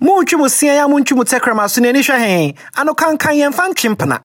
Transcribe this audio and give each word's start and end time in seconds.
Munchu 0.00 0.38
musia 0.38 0.74
ya 0.74 0.88
munchu 0.88 1.16
mutekra 1.16 1.54
masune 1.54 1.92
ni 1.92 2.00
hwɛ 2.00 2.16
hɛn 2.18 2.54
ano 2.76 2.94
kankan 2.94 3.34
yɛmfa 3.34 3.68
ntwe 3.70 3.88
mpena 3.94 4.18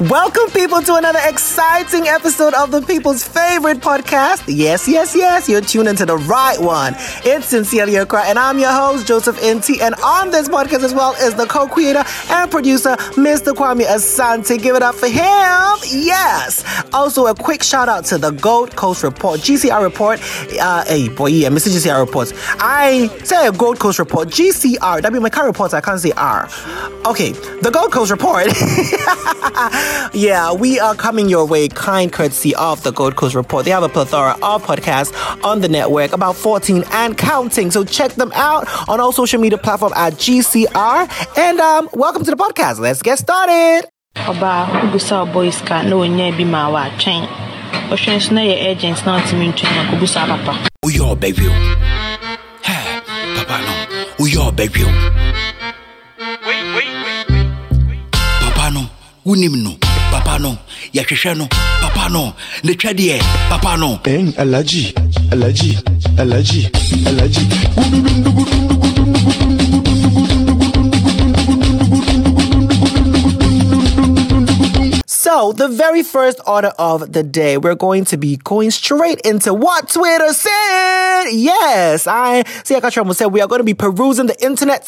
Welcome, 0.00 0.50
people, 0.50 0.82
to 0.82 0.96
another 0.96 1.20
exciting 1.24 2.06
episode 2.06 2.52
of 2.52 2.70
the 2.70 2.82
people's 2.82 3.26
favorite 3.26 3.78
podcast. 3.78 4.44
Yes, 4.46 4.86
yes, 4.86 5.16
yes, 5.16 5.48
you're 5.48 5.62
tuned 5.62 5.88
into 5.88 6.04
the 6.04 6.18
right 6.18 6.60
one. 6.60 6.92
It's 7.24 7.46
Sincerely 7.46 7.96
Accra, 7.96 8.24
and 8.26 8.38
I'm 8.38 8.58
your 8.58 8.72
host, 8.72 9.06
Joseph 9.06 9.36
NT. 9.36 9.80
And 9.80 9.94
on 10.04 10.30
this 10.30 10.50
podcast 10.50 10.84
as 10.84 10.92
well 10.92 11.14
is 11.14 11.34
the 11.34 11.46
co 11.46 11.66
creator 11.66 12.04
and 12.28 12.50
producer, 12.50 12.90
Mr. 13.16 13.54
Kwame 13.54 13.86
Asante. 13.86 14.60
Give 14.62 14.76
it 14.76 14.82
up 14.82 14.96
for 14.96 15.06
him. 15.06 15.78
Yes. 15.86 16.62
Also, 16.92 17.26
a 17.28 17.34
quick 17.34 17.62
shout 17.62 17.88
out 17.88 18.04
to 18.06 18.18
the 18.18 18.32
Gold 18.32 18.76
Coast 18.76 19.02
Report, 19.02 19.40
GCR 19.40 19.82
Report. 19.82 20.20
Uh, 20.60 20.84
hey, 20.84 21.08
boy, 21.08 21.28
yeah, 21.28 21.48
Mr. 21.48 21.68
GCR 21.74 22.04
Reports. 22.04 22.34
I 22.60 23.08
say 23.24 23.46
a 23.46 23.52
Gold 23.52 23.78
Coast 23.78 23.98
Report, 23.98 24.28
GCR. 24.28 25.00
That'd 25.00 25.14
be 25.14 25.20
my 25.20 25.30
car 25.30 25.46
reports, 25.46 25.72
I 25.72 25.80
can't 25.80 25.98
say 25.98 26.12
R. 26.18 26.50
Okay, 27.06 27.32
the 27.62 27.70
Gold 27.72 27.92
Coast 27.92 28.10
Report. 28.10 28.48
yeah, 30.12 30.52
we 30.52 30.78
are 30.80 30.94
coming 30.94 31.28
your 31.28 31.46
way, 31.46 31.68
kind 31.68 32.12
courtesy 32.12 32.54
of 32.54 32.82
the 32.82 32.92
Gold 32.92 33.16
Coast 33.16 33.34
Report. 33.34 33.64
They 33.64 33.70
have 33.70 33.82
a 33.82 33.88
plethora 33.88 34.32
of 34.42 34.62
podcasts 34.64 35.12
on 35.44 35.60
the 35.60 35.68
network, 35.68 36.12
about 36.12 36.36
14 36.36 36.84
and 36.92 37.16
counting. 37.16 37.70
So 37.70 37.84
check 37.84 38.12
them 38.12 38.32
out 38.34 38.66
on 38.88 39.00
all 39.00 39.12
social 39.12 39.40
media 39.40 39.58
platforms 39.58 39.94
at 39.96 40.14
GCR. 40.14 41.38
And 41.38 41.60
um, 41.60 41.88
welcome 41.92 42.24
to 42.24 42.30
the 42.30 42.36
podcast. 42.36 42.78
Let's 42.78 43.02
get 43.02 43.18
started. 43.18 43.88
ɔbaa 44.16 44.66
wobusa 44.80 45.30
boys 45.32 45.60
ka 45.68 45.82
na 45.82 45.94
ɔnya 45.96 46.32
bi 46.36 46.44
ma 46.44 46.70
watwɛn 46.74 47.28
ɔhwɛ 47.92 48.16
nso 48.16 48.30
na 48.32 48.40
yɛ 48.40 48.56
agent 48.72 49.04
na 49.04 49.20
ɔtumi 49.20 49.52
ntwɛn 49.52 49.72
na 49.76 49.82
kɔbusa 49.90 50.26
papa 50.26 50.52
woyɛ 50.84 51.02
ɔbɛwi 51.12 51.46
o 51.52 51.54
papa 53.36 53.56
no 53.64 53.72
woyɛ 54.18 54.40
ɔbɛwi 54.50 54.82
o 54.88 54.90
papa 56.16 56.52
no 56.64 56.95
wonim 59.26 59.56
no 59.62 59.72
papa 60.12 60.38
no 60.38 60.56
yɛhwehwɛ 60.94 61.36
no 61.36 61.46
papa 61.82 62.08
no 62.08 62.32
ne 62.64 62.72
twɛdeɛ 62.74 63.18
papa 63.50 63.76
no 63.76 63.98
Alhaji, 64.38 64.94
Alhaji, 65.32 65.70
Alhaji, 66.18 66.70
Alhaji. 67.08 67.44
So, 75.26 75.50
the 75.52 75.66
very 75.66 76.04
first 76.04 76.38
order 76.46 76.70
of 76.78 77.12
the 77.12 77.24
day, 77.24 77.58
we're 77.58 77.74
going 77.74 78.04
to 78.04 78.16
be 78.16 78.36
going 78.36 78.70
straight 78.70 79.20
into 79.22 79.52
what 79.52 79.88
Twitter 79.90 80.32
said. 80.32 81.24
Yes, 81.32 82.06
I 82.06 82.44
see. 82.62 82.76
I 82.76 82.80
got 82.80 82.92
Akatramo 82.92 83.12
said 83.12 83.26
we 83.26 83.40
are 83.40 83.48
going 83.48 83.58
to 83.58 83.64
be 83.64 83.74
perusing 83.74 84.26
the 84.26 84.40
internet. 84.40 84.86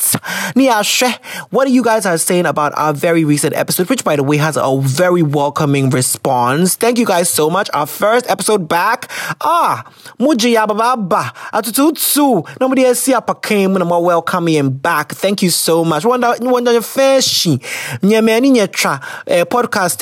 What 1.51 1.67
are 1.67 1.71
you 1.71 1.83
guys 1.83 2.07
are 2.07 2.17
saying 2.19 2.47
about 2.47 2.73
our 2.79 2.93
very 2.93 3.25
recent 3.25 3.57
episode, 3.57 3.89
which 3.91 4.05
by 4.05 4.15
the 4.15 4.23
way 4.23 4.37
has 4.37 4.57
a 4.57 4.81
very 4.81 5.25
welcoming 5.25 5.91
response. 5.91 6.77
Thank 6.77 6.99
you 6.99 7.07
guys 7.07 7.29
so 7.29 7.51
much. 7.51 7.69
Our 7.75 7.87
first 7.87 8.31
episode 8.31 8.69
back. 8.69 9.11
Ah, 9.41 9.91
muji 10.21 10.55
yababa 10.55 11.33
atututsu. 11.53 12.47
Nobody 12.61 12.85
else 12.85 13.01
see 13.01 13.15
apa 13.15 13.35
came 13.35 13.75
and 13.75 13.85
more 13.87 14.05
welcoming 14.05 14.71
back. 14.71 15.13
Thank 15.13 15.43
you 15.43 15.51
so 15.51 15.85
much. 15.85 16.05
Wonder 16.05 16.35
wonder 16.43 16.73
your 16.73 16.83
fashi. 16.83 17.59
Nyame 18.03 18.41
ni 18.41 18.51
nyetra 18.51 19.01
eh, 19.27 19.45
podcast 19.45 19.99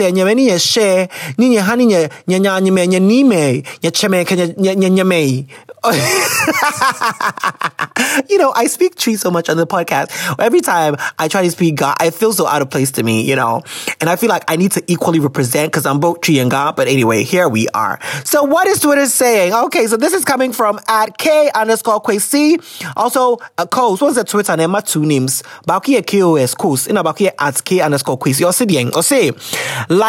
you 8.29 8.39
know, 8.39 8.53
I 8.55 8.67
speak 8.67 8.97
Twi 8.97 9.15
so 9.15 9.31
much 9.31 9.49
on 9.49 9.57
the 9.57 9.67
podcast. 9.67 10.11
Every 10.41 10.61
time 10.61 10.97
I 11.19 11.29
try 11.29 11.43
to 11.43 11.51
speak 11.51 11.77
God, 11.77 11.97
I 12.01 12.11
feel 12.11 12.33
so 12.33 12.47
out 12.47 12.61
of 12.63 12.71
place 12.71 12.91
to 12.93 13.03
me, 13.03 13.23
you 13.23 13.37
know. 13.37 13.63
And 14.01 14.11
I 14.11 14.17
feel 14.17 14.29
like 14.29 14.43
I 14.49 14.57
need 14.57 14.73
to 14.73 14.83
equally 14.89 15.21
represent 15.21 15.71
because 15.71 15.87
I'm 15.87 16.01
both 16.01 16.23
Twi 16.23 16.39
and 16.39 16.51
God. 16.51 16.75
But 16.75 16.89
anyway, 16.89 17.23
here 17.23 17.49
we 17.49 17.69
are. 17.69 18.01
So 18.25 18.43
what 18.43 18.67
is 18.67 18.81
Twitter 18.81 19.07
saying? 19.07 19.55
Okay, 19.55 19.87
so 19.87 19.97
this 19.97 20.13
is 20.13 20.25
coming 20.25 20.53
from 20.53 20.81
at 20.89 21.19
K 21.19 21.51
underscore 21.55 22.03
Kwesi. 22.03 22.61
Also, 22.97 23.37
uh, 23.37 23.47
a 23.59 23.67
coast. 23.67 24.03
What's 24.03 24.17
the 24.17 24.25
Twitter 24.25 24.57
name? 24.57 24.71
My 24.73 24.81
two 24.81 25.05
names. 25.05 25.43
Bauki 25.69 26.05
KOS 26.05 26.55
coast. 26.55 26.89
In 26.89 26.97
Bauki 26.97 27.31
at 27.39 27.65
K 27.65 27.81
underscore 27.81 28.19
Kwesi. 28.19 28.45
Or 28.45 29.03
say, 29.03 29.31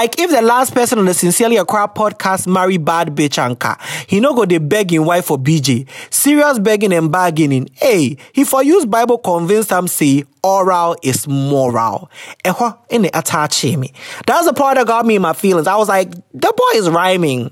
like 0.08 0.20
if 0.20 0.32
the 0.32 0.42
last 0.42 0.74
person 0.74 1.00
on 1.00 1.06
the 1.06 1.14
Sincerely 1.14 1.58
Accra 1.58 1.90
podcast 1.94 2.48
marry 2.48 2.78
bad 2.78 3.10
bitch 3.10 3.38
anka, 3.44 3.78
he 4.08 4.22
no 4.22 4.34
go 4.34 4.46
they 4.46 4.58
begging 4.58 5.04
wife 5.04 5.26
for 5.26 5.38
BJ. 5.38 5.86
Serious 6.10 6.60
begging 6.60 6.94
and 6.94 7.12
bargaining. 7.12 7.68
Hey, 7.74 8.16
he 8.32 8.46
for 8.46 8.64
use 8.64 8.86
Bible 8.86 9.18
convince 9.18 9.70
him 9.70 9.86
say 9.90 10.24
oral 10.48 10.96
is 11.04 11.28
moral. 11.28 12.10
That's 12.44 12.60
the 12.60 14.54
part 14.56 14.78
that 14.78 14.88
got 14.88 15.06
me 15.06 15.18
in 15.18 15.22
my 15.22 15.34
feelings. 15.34 15.68
I 15.68 15.76
was 15.76 15.90
like, 15.90 16.12
the 16.12 16.54
boy 16.56 16.72
is 16.76 16.90
rhyming. 16.90 17.52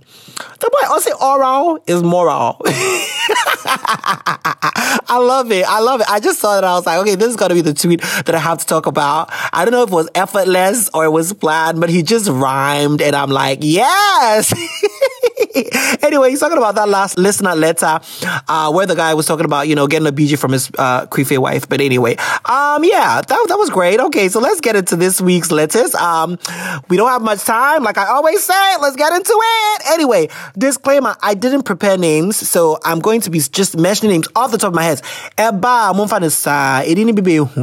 The 0.59 0.69
boy 0.69 0.88
also 0.89 1.11
oral 1.22 1.79
is 1.88 2.01
moral. 2.03 2.61
I 5.07 5.17
love 5.19 5.51
it. 5.51 5.66
I 5.66 5.79
love 5.79 6.01
it. 6.01 6.09
I 6.09 6.19
just 6.19 6.39
saw 6.39 6.55
that. 6.55 6.63
I 6.63 6.73
was 6.73 6.85
like, 6.85 7.00
okay, 7.00 7.16
this 7.16 7.29
is 7.29 7.35
going 7.35 7.50
to 7.50 7.55
be 7.55 7.61
the 7.61 7.73
tweet 7.73 8.01
that 8.01 8.35
I 8.35 8.39
have 8.39 8.59
to 8.59 8.66
talk 8.66 8.85
about. 8.85 9.29
I 9.53 9.66
don't 9.66 9.72
know 9.72 9.84
if 9.84 9.89
it 9.89 9.95
was 9.95 10.09
effortless 10.16 10.89
or 10.94 11.05
it 11.05 11.11
was 11.11 11.34
planned, 11.34 11.79
but 11.79 11.89
he 11.89 12.03
just 12.03 12.29
rhymed. 12.29 13.01
And 13.01 13.16
I'm 13.16 13.29
like, 13.29 13.59
yes. 13.61 14.53
anyway, 16.01 16.29
he's 16.31 16.39
talking 16.39 16.57
about 16.57 16.75
that 16.75 16.89
last 16.89 17.17
listener 17.17 17.55
letter, 17.55 18.00
uh, 18.47 18.72
where 18.72 18.85
the 18.85 18.95
guy 18.95 19.13
was 19.13 19.25
talking 19.25 19.45
about, 19.45 19.67
you 19.67 19.75
know, 19.75 19.88
getting 19.88 20.07
a 20.07 20.11
BG 20.11 20.38
from 20.38 20.51
his, 20.51 20.69
uh, 20.78 21.07
wife. 21.31 21.67
But 21.67 21.81
anyway, 21.81 22.16
um, 22.45 22.84
yeah, 22.85 23.22
that, 23.22 23.46
that 23.47 23.57
was 23.57 23.69
great. 23.69 24.00
Okay. 24.00 24.29
So 24.29 24.40
let's 24.40 24.62
get 24.62 24.75
into 24.75 24.96
this 24.96 25.19
week's 25.19 25.51
letters. 25.51 25.94
Um, 25.96 26.38
we 26.90 26.97
don't 26.97 27.09
have 27.09 27.22
much 27.22 27.44
time. 27.44 27.84
Like 27.84 27.97
I 27.97 28.07
always 28.07 28.44
say, 28.44 28.78
let's 28.81 28.96
get 28.96 29.12
into 29.13 29.34
it. 29.34 29.81
Anyway, 29.91 30.29
disclaimer, 30.57 31.16
I 31.22 31.34
didn't 31.34 31.63
prepare 31.63 31.97
names. 31.97 32.38
So 32.38 32.78
I'm 32.84 33.00
going 33.00 33.22
to 33.22 33.29
be 33.29 33.40
just 33.40 33.78
mentioning 33.78 34.12
names 34.12 34.28
off 34.35 34.51
the 34.51 34.57
top 34.57 34.69
of 34.69 34.75
my 34.75 34.84
head. 34.84 35.01
Eba, 35.38 35.96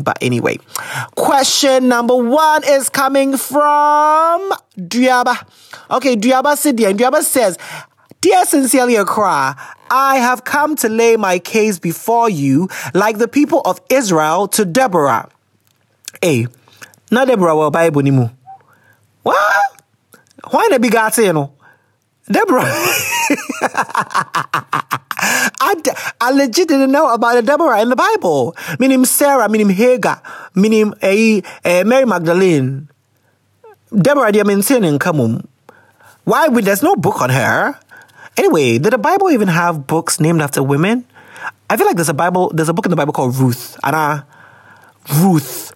but 0.05 0.19
anyway, 0.21 0.59
question 1.15 1.89
number 1.89 2.17
one 2.17 2.63
is 2.65 2.89
coming 2.89 3.37
from 3.37 4.53
Deeba. 4.79 5.37
Okay, 5.91 6.17
Deeba 6.17 6.55
Sidia. 6.57 6.93
Deeba 6.97 7.23
says, 7.23 7.59
Dear 8.23 8.45
Sincerely 8.47 8.95
Accra, 8.95 9.57
I 9.91 10.17
have 10.19 10.45
come 10.45 10.77
to 10.77 10.89
lay 10.89 11.17
my 11.17 11.41
case 11.41 11.81
before 11.81 12.31
you 12.31 12.69
like 12.95 13.19
the 13.19 13.27
people 13.27 13.63
of 13.67 13.81
Israel 13.91 14.47
to 14.55 14.65
Deborah. 14.65 15.27
Hey, 16.23 16.47
na 17.11 17.25
Deborah 17.27 17.57
wa 17.59 17.67
Bible 17.75 17.99
ni 18.07 18.15
mu. 18.15 18.31
What? 19.27 19.83
Why 20.55 20.71
na 20.71 20.79
biga 20.79 21.11
you 21.19 21.33
know? 21.35 21.51
Deborah. 22.31 22.63
I, 25.59 25.75
I 26.21 26.31
legit 26.31 26.69
didn't 26.69 26.93
know 26.95 27.13
about 27.13 27.39
a 27.39 27.43
Deborah 27.43 27.83
in 27.83 27.89
the 27.91 27.97
Bible. 27.99 28.55
Meaning 28.79 29.05
Sarah, 29.05 29.49
meaning 29.49 29.71
Hagar, 29.71 30.23
meaning 30.55 30.95
uh, 31.03 31.43
uh, 31.67 31.83
Mary 31.83 32.07
Magdalene. 32.07 32.87
Deborah, 33.91 34.31
they 34.31 34.45
mentioning 34.45 35.01
come 35.01 35.43
Why? 36.23 36.47
would- 36.47 36.65
There's 36.65 36.85
no 36.87 36.95
book 36.95 37.21
on 37.21 37.31
her. 37.31 37.83
Anyway, 38.37 38.79
did 38.79 38.93
the 38.93 38.99
Bible 38.99 39.31
even 39.31 39.49
have 39.49 39.87
books 39.87 40.21
named 40.21 40.41
after 40.41 40.63
women? 40.63 41.05
I 41.69 41.77
feel 41.77 41.87
like 41.87 41.97
there's 41.97 42.09
a 42.09 42.15
Bible, 42.15 42.51
there's 42.55 42.69
a 42.69 42.73
book 42.75 42.87
in 42.87 42.91
the 42.91 42.97
Bible 42.97 43.13
called 43.13 43.37
Ruth. 43.37 43.79
Anna, 43.83 44.27
Ruth, 45.21 45.73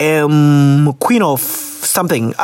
um, 0.00 0.94
Queen 1.00 1.22
of 1.22 1.40
something. 1.40 2.34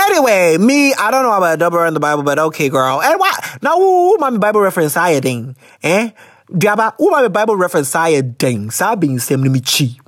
Anyway, 0.00 0.56
me, 0.58 0.94
I 0.94 1.10
don't 1.10 1.22
know 1.22 1.32
about 1.32 1.58
Deborah 1.58 1.88
in 1.88 1.94
the 1.94 2.00
Bible, 2.00 2.22
but 2.22 2.38
okay, 2.38 2.68
girl. 2.68 3.00
And 3.02 3.18
what? 3.18 3.62
Now, 3.62 3.78
who 3.78 4.16
my 4.18 4.30
Bible 4.30 4.60
reference 4.60 4.96
I 4.96 5.20
thing? 5.20 5.56
Eh? 5.82 6.10
Deeba, 6.50 6.94
who 6.98 7.10
my 7.10 7.28
Bible 7.28 7.56
reference 7.56 7.94
I 7.96 8.20
thing? 8.20 8.70
Sabin 8.70 9.16
semnimichi. 9.16 9.98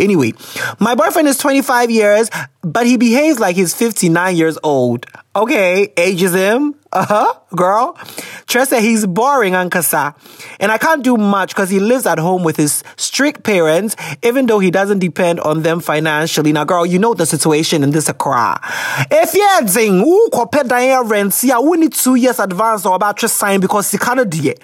Anyway, 0.00 0.32
my 0.78 0.94
boyfriend 0.94 1.26
is 1.28 1.38
25 1.38 1.90
years, 1.90 2.30
but 2.64 2.86
he 2.86 2.96
behaves 2.96 3.38
like 3.38 3.56
he's 3.56 3.74
59 3.74 4.36
years 4.36 4.58
old. 4.62 5.06
Okay, 5.36 5.92
ageism. 5.96 6.74
Uh 6.92 7.04
huh, 7.04 7.34
girl. 7.56 7.98
Trust 8.46 8.70
that 8.70 8.80
he's 8.80 9.04
boring, 9.04 9.56
on 9.56 9.68
Ankasa. 9.68 10.14
And 10.60 10.70
I 10.70 10.78
can't 10.78 11.02
do 11.02 11.16
much 11.16 11.48
because 11.48 11.68
he 11.68 11.80
lives 11.80 12.06
at 12.06 12.20
home 12.20 12.44
with 12.44 12.56
his 12.56 12.84
strict 12.96 13.42
parents, 13.42 13.96
even 14.22 14.46
though 14.46 14.60
he 14.60 14.70
doesn't 14.70 15.00
depend 15.00 15.40
on 15.40 15.62
them 15.62 15.80
financially. 15.80 16.52
Now, 16.52 16.62
girl, 16.62 16.86
you 16.86 17.00
know 17.00 17.12
the 17.12 17.26
situation 17.26 17.82
in 17.82 17.90
this 17.90 18.08
Accra. 18.08 18.60
If 19.10 19.34
you're 19.34 19.66
saying, 19.66 19.98
who 19.98 20.30
compare 20.32 21.02
rent, 21.02 21.36
yeah, 21.42 21.58
we 21.58 21.78
need 21.78 21.94
two 21.94 22.14
years 22.14 22.38
advance 22.38 22.86
or 22.86 22.94
about 22.94 23.18
just 23.18 23.36
sign 23.38 23.58
because 23.58 23.90
he 23.90 23.98
can't 23.98 24.30
do 24.30 24.48
it. 24.48 24.62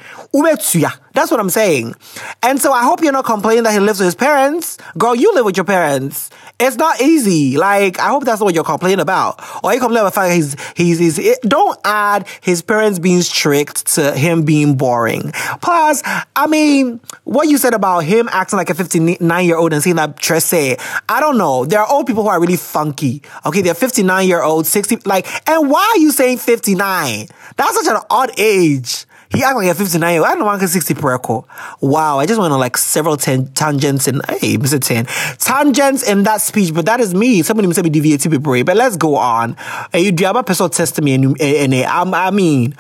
That's 1.13 1.31
what 1.31 1.41
I'm 1.41 1.51
saying. 1.51 1.95
And 2.43 2.61
so 2.61 2.73
I 2.73 2.85
hope 2.85 3.03
you're 3.03 3.13
not 3.13 3.25
complaining 3.25 3.65
that 3.65 3.73
he 3.73 3.81
lives 3.81 3.99
with 3.99 4.07
his 4.07 4.15
parents. 4.15 4.79
Girl, 4.97 5.15
you 5.15 5.35
live 5.35 5.45
with 5.45 5.57
your 5.57 5.65
parents. 5.65 6.31
It's 6.61 6.77
not 6.77 7.01
easy. 7.01 7.57
Like, 7.57 7.99
I 7.99 8.09
hope 8.09 8.25
that's 8.25 8.41
not 8.41 8.45
what 8.45 8.55
you're 8.55 8.65
complaining 8.65 9.01
about. 9.01 9.43
Or 9.65 9.73
you 9.73 9.81
complain 9.81 10.03
about 10.03 10.15
the 10.15 10.21
fact 10.21 10.35
he's, 10.35 10.57
he's, 10.77 10.99
he's, 10.99 11.19
it, 11.19 11.41
don't 11.43 11.79
add 11.85 12.29
his 12.43 12.63
parents 12.63 12.99
being 12.99 13.23
strict 13.23 13.87
to 13.95 14.13
him 14.13 14.45
being 14.45 14.77
boring. 14.77 15.33
Plus, 15.63 16.03
I 16.37 16.47
mean, 16.47 17.01
what 17.25 17.49
you 17.49 17.59
said 17.59 17.75
about 17.75 18.01
him 18.01 18.29
acting 18.31 18.59
like 18.59 18.71
a 18.71 18.75
59 18.75 19.45
year 19.45 19.57
old 19.57 19.73
and 19.73 19.83
saying 19.83 19.97
that 19.97 20.17
Tresse, 20.17 20.77
I 21.09 21.21
don't 21.21 21.39
know. 21.39 21.65
There 21.65 21.81
are 21.81 21.91
old 21.91 22.07
people 22.07 22.23
who 22.23 22.29
are 22.29 22.41
really 22.41 22.57
funky. 22.57 23.23
Okay, 23.47 23.63
they're 23.63 23.75
59 23.75 24.29
year 24.29 24.43
old, 24.43 24.67
60, 24.67 24.99
like, 25.07 25.27
and 25.49 25.71
why 25.71 25.95
are 25.95 25.99
you 25.99 26.13
saying 26.13 26.39
59? 26.39 27.27
That's 27.57 27.85
such 27.85 27.95
an 27.95 28.03
odd 28.11 28.31
age. 28.39 29.07
He 29.33 29.45
act 29.45 29.55
like 29.57 29.69
a 29.69 29.75
59 29.75 30.13
year 30.13 30.21
old. 30.21 30.29
I 30.29 30.35
don't 30.35 30.61
know, 30.61 30.67
60 30.67 30.95
per 30.95 31.15
echo. 31.15 31.47
Wow, 31.81 32.19
I 32.19 32.27
just 32.27 32.41
went 32.41 32.53
on 32.53 32.59
like 32.59 32.77
several 32.77 33.17
ten, 33.17 33.47
tangents 33.53 34.09
in, 34.09 34.21
hey, 34.29 34.57
Mr. 34.57 34.81
10. 34.81 35.07
Tangents 35.39 36.03
in 36.03 36.25
that 36.25 36.41
speech, 36.41 36.75
but 36.75 36.87
that 36.87 36.99
is 36.99 37.15
me. 37.15 37.43
Somebody 37.43 37.73
to 38.19 38.29
be 38.29 38.39
brave, 38.39 38.67
but 38.67 38.77
let's 38.77 38.97
go 38.97 39.15
on. 39.15 39.57
You 39.95 40.11
do 40.11 40.25
have 40.25 40.35
a 40.35 40.43
person 40.43 40.69
test 40.71 41.01
me 41.01 41.13
eh, 41.13 41.15
and, 41.15 41.41
eh, 41.41 41.65
and, 41.65 41.75
eh, 41.75 41.87
and 41.89 42.15
I 42.15 42.31
mean, 42.31 42.75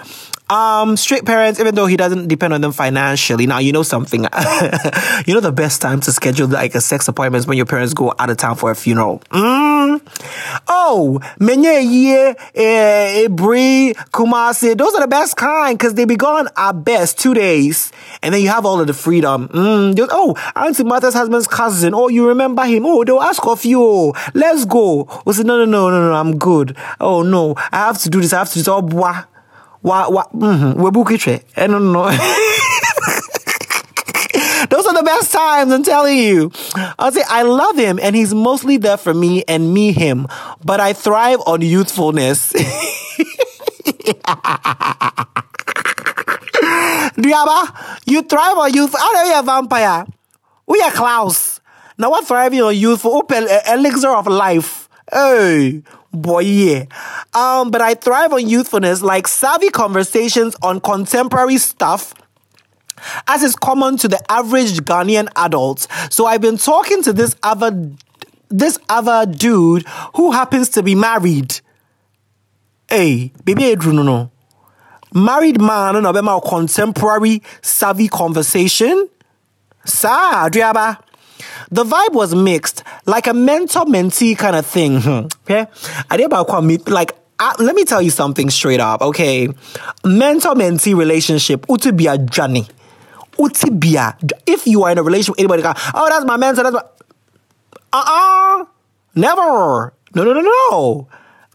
um, 0.50 0.96
straight 0.96 1.24
parents, 1.24 1.60
even 1.60 1.74
though 1.74 1.86
he 1.86 1.96
doesn't 1.96 2.28
depend 2.28 2.52
on 2.52 2.60
them 2.60 2.72
financially. 2.72 3.46
Now, 3.46 3.58
you 3.58 3.72
know 3.72 3.82
something. 3.82 4.20
you 5.26 5.34
know 5.34 5.40
the 5.40 5.52
best 5.54 5.80
time 5.80 6.00
to 6.00 6.12
schedule 6.12 6.48
like 6.48 6.74
a 6.74 6.80
sex 6.80 7.06
appointment 7.08 7.40
is 7.40 7.46
when 7.46 7.56
your 7.56 7.66
parents 7.66 7.94
go 7.94 8.12
out 8.18 8.30
of 8.30 8.36
town 8.36 8.56
for 8.56 8.70
a 8.70 8.74
funeral. 8.74 9.20
Mm. 9.30 10.00
Oh, 10.68 11.20
Menye 11.38 11.82
Ye, 11.82 12.34
eh, 12.54 13.28
Bri, 13.28 13.94
Kumasi, 14.12 14.76
those 14.76 14.94
are 14.94 15.02
the 15.02 15.08
best 15.08 15.36
kind 15.36 15.78
because 15.78 15.94
they 15.94 16.04
be 16.04 16.16
gone 16.16 16.48
at 16.56 16.72
best 16.84 17.18
two 17.18 17.32
days. 17.34 17.92
And 18.22 18.34
then 18.34 18.42
you 18.42 18.48
have 18.48 18.66
all 18.66 18.80
of 18.80 18.86
the 18.86 18.94
freedom. 18.94 19.48
Mm. 19.48 20.08
Oh, 20.10 20.34
Auntie 20.56 20.84
Martha's 20.84 21.14
husband's 21.14 21.46
cousin. 21.46 21.94
Oh, 21.94 22.08
you 22.08 22.26
remember 22.26 22.64
him. 22.64 22.84
Oh, 22.86 23.04
they'll 23.04 23.20
ask 23.20 23.46
of 23.46 23.64
you. 23.64 24.12
Let's 24.34 24.64
go. 24.64 25.08
We 25.24 25.32
say, 25.32 25.44
no, 25.44 25.58
no, 25.58 25.64
no, 25.64 25.90
no, 25.90 26.08
no, 26.08 26.14
I'm 26.14 26.38
good. 26.38 26.76
Oh, 27.00 27.22
no, 27.22 27.54
I 27.56 27.76
have 27.78 27.98
to 27.98 28.10
do 28.10 28.20
this. 28.20 28.32
I 28.32 28.38
have 28.38 28.48
to 28.48 28.54
do 28.54 28.60
this. 28.60 28.68
Oh, 28.68 28.82
wa 29.82 30.08
wa 30.08 30.24
mm-hmm. 30.34 30.80
webukitwe. 30.80 31.42
I 31.56 31.66
don't 31.66 31.92
know. 31.92 32.10
Those 34.70 34.86
are 34.86 34.94
the 34.94 35.02
best 35.02 35.32
times, 35.32 35.72
I'm 35.72 35.82
telling 35.82 36.18
you. 36.18 36.52
I'll 36.98 37.10
say 37.10 37.22
I 37.28 37.42
love 37.42 37.76
him 37.76 37.98
and 38.00 38.14
he's 38.14 38.32
mostly 38.34 38.76
there 38.76 38.98
for 38.98 39.12
me 39.12 39.42
and 39.48 39.74
me 39.74 39.92
him, 39.92 40.28
but 40.64 40.80
I 40.80 40.92
thrive 40.92 41.40
on 41.46 41.62
youthfulness. 41.62 42.52
Deeba, 47.16 48.00
you 48.06 48.22
thrive 48.22 48.58
on 48.58 48.72
youth. 48.72 48.94
I 48.96 49.12
know 49.14 49.24
you're 49.30 49.40
a 49.40 49.42
vampire. 49.42 50.06
We 50.66 50.80
are 50.82 50.92
Klaus. 50.92 51.60
Now 51.98 52.10
what 52.10 52.26
thriving 52.26 52.62
on 52.62 52.76
youthful 52.76 53.14
open 53.14 53.46
elixir 53.66 54.10
of 54.10 54.26
life. 54.26 54.88
Hey, 55.12 55.82
boy, 56.12 56.40
yeah. 56.40 56.84
Um, 57.34 57.70
but 57.70 57.80
I 57.80 57.94
thrive 57.94 58.32
on 58.32 58.48
youthfulness, 58.48 59.02
like 59.02 59.28
savvy 59.28 59.70
conversations 59.70 60.56
on 60.62 60.80
contemporary 60.80 61.58
stuff 61.58 62.14
as 63.26 63.42
is 63.42 63.56
common 63.56 63.96
to 63.98 64.08
the 64.08 64.20
average 64.30 64.80
Ghanaian 64.80 65.28
adult. 65.36 65.86
So 66.10 66.26
I've 66.26 66.40
been 66.40 66.56
talking 66.58 67.02
to 67.02 67.12
this 67.12 67.34
other 67.42 67.90
this 68.48 68.78
other 68.88 69.30
dude 69.30 69.86
who 70.16 70.32
happens 70.32 70.68
to 70.70 70.82
be 70.82 70.94
married. 70.94 71.60
Hey, 72.88 73.32
baby, 73.44 73.74
no 73.76 74.02
no. 74.02 74.30
Married 75.12 75.60
man, 75.60 75.94
no, 75.94 76.10
no, 76.10 76.40
contemporary 76.40 77.42
savvy 77.62 78.08
conversation. 78.08 79.08
Sa, 79.84 80.48
Adriaba. 80.48 80.98
The 81.70 81.84
vibe 81.84 82.12
was 82.12 82.34
mixed, 82.34 82.82
like 83.06 83.26
a 83.26 83.34
mentor 83.34 83.84
mentee 83.84 84.36
kind 84.36 84.56
of 84.56 84.66
thing. 84.66 85.00
Hmm. 85.00 85.26
Okay? 85.44 85.66
I 86.10 86.16
did 86.16 86.26
about 86.26 86.48
like 86.88 87.12
uh, 87.38 87.54
let 87.58 87.74
me 87.74 87.84
tell 87.84 88.02
you 88.02 88.10
something 88.10 88.50
straight 88.50 88.80
up, 88.80 89.00
okay? 89.00 89.48
Mentor 90.04 90.54
mentee 90.54 90.94
relationship, 90.94 91.66
utibia 91.68 92.18
journey. 92.28 92.66
Utibia. 93.38 94.14
If 94.46 94.66
you 94.66 94.82
are 94.82 94.92
in 94.92 94.98
a 94.98 95.02
relationship 95.02 95.36
with 95.36 95.50
anybody, 95.50 95.62
oh, 95.94 96.08
that's 96.10 96.26
my 96.26 96.36
mentor, 96.36 96.64
that's 96.64 96.74
my. 96.74 96.82
Uh 97.92 98.04
uh 98.06 98.64
Never. 99.14 99.94
No, 100.14 100.24
no, 100.24 100.32
no, 100.34 100.42
no. 100.42 101.08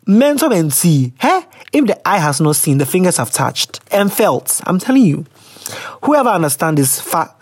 Mentor 0.08 0.50
mentee. 0.50 1.14
Hey? 1.20 1.42
If 1.72 1.86
the 1.86 2.08
eye 2.08 2.18
has 2.18 2.42
not 2.42 2.56
seen, 2.56 2.80
the 2.80 2.86
fingers 2.86 3.18
have 3.18 3.32
touched 3.32 3.80
and 3.92 4.12
felt. 4.12 4.62
I'm 4.66 4.80
telling 4.80 5.04
you. 5.04 5.26
Whoever 6.04 6.30
understands 6.30 6.80
this 6.80 7.02
fact 7.02 7.35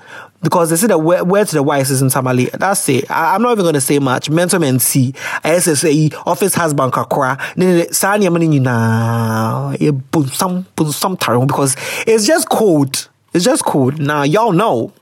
because 0.43 0.69
they 0.69 0.75
say 0.75 0.87
that 0.87 0.99
where, 0.99 1.23
where 1.23 1.45
to 1.45 1.55
the 1.55 1.63
wise 1.63 1.89
is 1.89 2.01
in 2.01 2.09
Tamale. 2.09 2.49
That's 2.53 2.87
it. 2.89 3.09
I, 3.09 3.35
am 3.35 3.41
not 3.41 3.53
even 3.53 3.63
going 3.63 3.73
to 3.73 3.81
say 3.81 3.97
much. 3.99 4.29
Mentor 4.29 4.59
mentee, 4.59 5.13
SSA, 5.43 6.13
office 6.27 6.53
husband 6.53 6.91
kakra. 6.91 7.37
Sanya 7.89 8.31
mani 8.31 8.59
na 8.59 9.73
some 10.31 10.67
some 10.91 11.17
time 11.17 11.47
because 11.47 11.75
it's 12.05 12.27
just 12.27 12.49
cold. 12.49 13.07
It's 13.33 13.45
just 13.45 13.63
cold. 13.63 13.99
Now 13.99 14.23
y'all 14.23 14.51
know. 14.51 14.93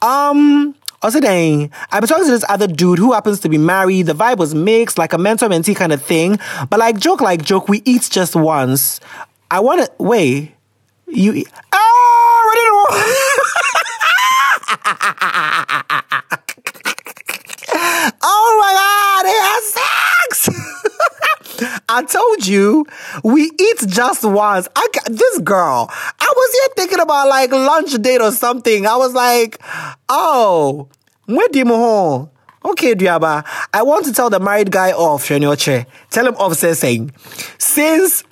Um. 0.00 0.74
Also, 1.02 1.18
then 1.18 1.68
I've 1.90 2.00
been 2.00 2.08
talking 2.08 2.26
to 2.26 2.30
this 2.30 2.44
other 2.48 2.68
dude 2.68 3.00
who 3.00 3.12
happens 3.12 3.40
to 3.40 3.48
be 3.48 3.58
married. 3.58 4.06
The 4.06 4.12
vibe 4.12 4.38
was 4.38 4.54
mixed, 4.54 4.98
like 4.98 5.12
a 5.12 5.18
mentor 5.18 5.48
mentee 5.48 5.74
kind 5.74 5.92
of 5.92 6.00
thing. 6.00 6.38
But 6.70 6.78
like 6.78 6.96
joke, 6.96 7.20
like 7.20 7.44
joke, 7.44 7.68
we 7.68 7.82
eat 7.84 8.08
just 8.08 8.36
once. 8.36 9.00
I 9.50 9.58
want 9.58 9.84
to 9.84 9.90
wait. 9.98 10.54
You 11.08 11.44
ah, 11.72 11.92
Oh, 12.34 12.48
ready 12.48 12.62
to 12.66 13.31
oh 18.22 18.58
my 18.60 18.72
God, 18.80 19.22
they 19.26 19.38
had 19.38 19.62
sex! 19.62 20.48
I 21.88 22.02
told 22.04 22.46
you, 22.46 22.86
we 23.22 23.42
eat 23.42 23.84
just 23.86 24.24
once. 24.24 24.68
I, 24.74 24.88
this 25.06 25.40
girl, 25.40 25.90
I 25.90 26.32
was 26.34 26.52
here 26.52 26.68
thinking 26.76 27.00
about 27.00 27.28
like 27.28 27.52
lunch 27.52 28.00
date 28.00 28.22
or 28.22 28.32
something. 28.32 28.86
I 28.86 28.96
was 28.96 29.12
like, 29.12 29.60
oh, 30.08 30.88
where 31.26 31.48
you 31.52 32.30
Okay, 32.64 32.94
Deeba, 32.94 33.44
I 33.74 33.82
want 33.82 34.06
to 34.06 34.12
tell 34.12 34.30
the 34.30 34.40
married 34.40 34.70
guy 34.70 34.92
off, 34.92 35.24
Shenyoche. 35.26 35.84
Tell 36.10 36.26
him 36.26 36.36
off, 36.36 36.54
saying, 36.54 37.12
since 37.58 38.24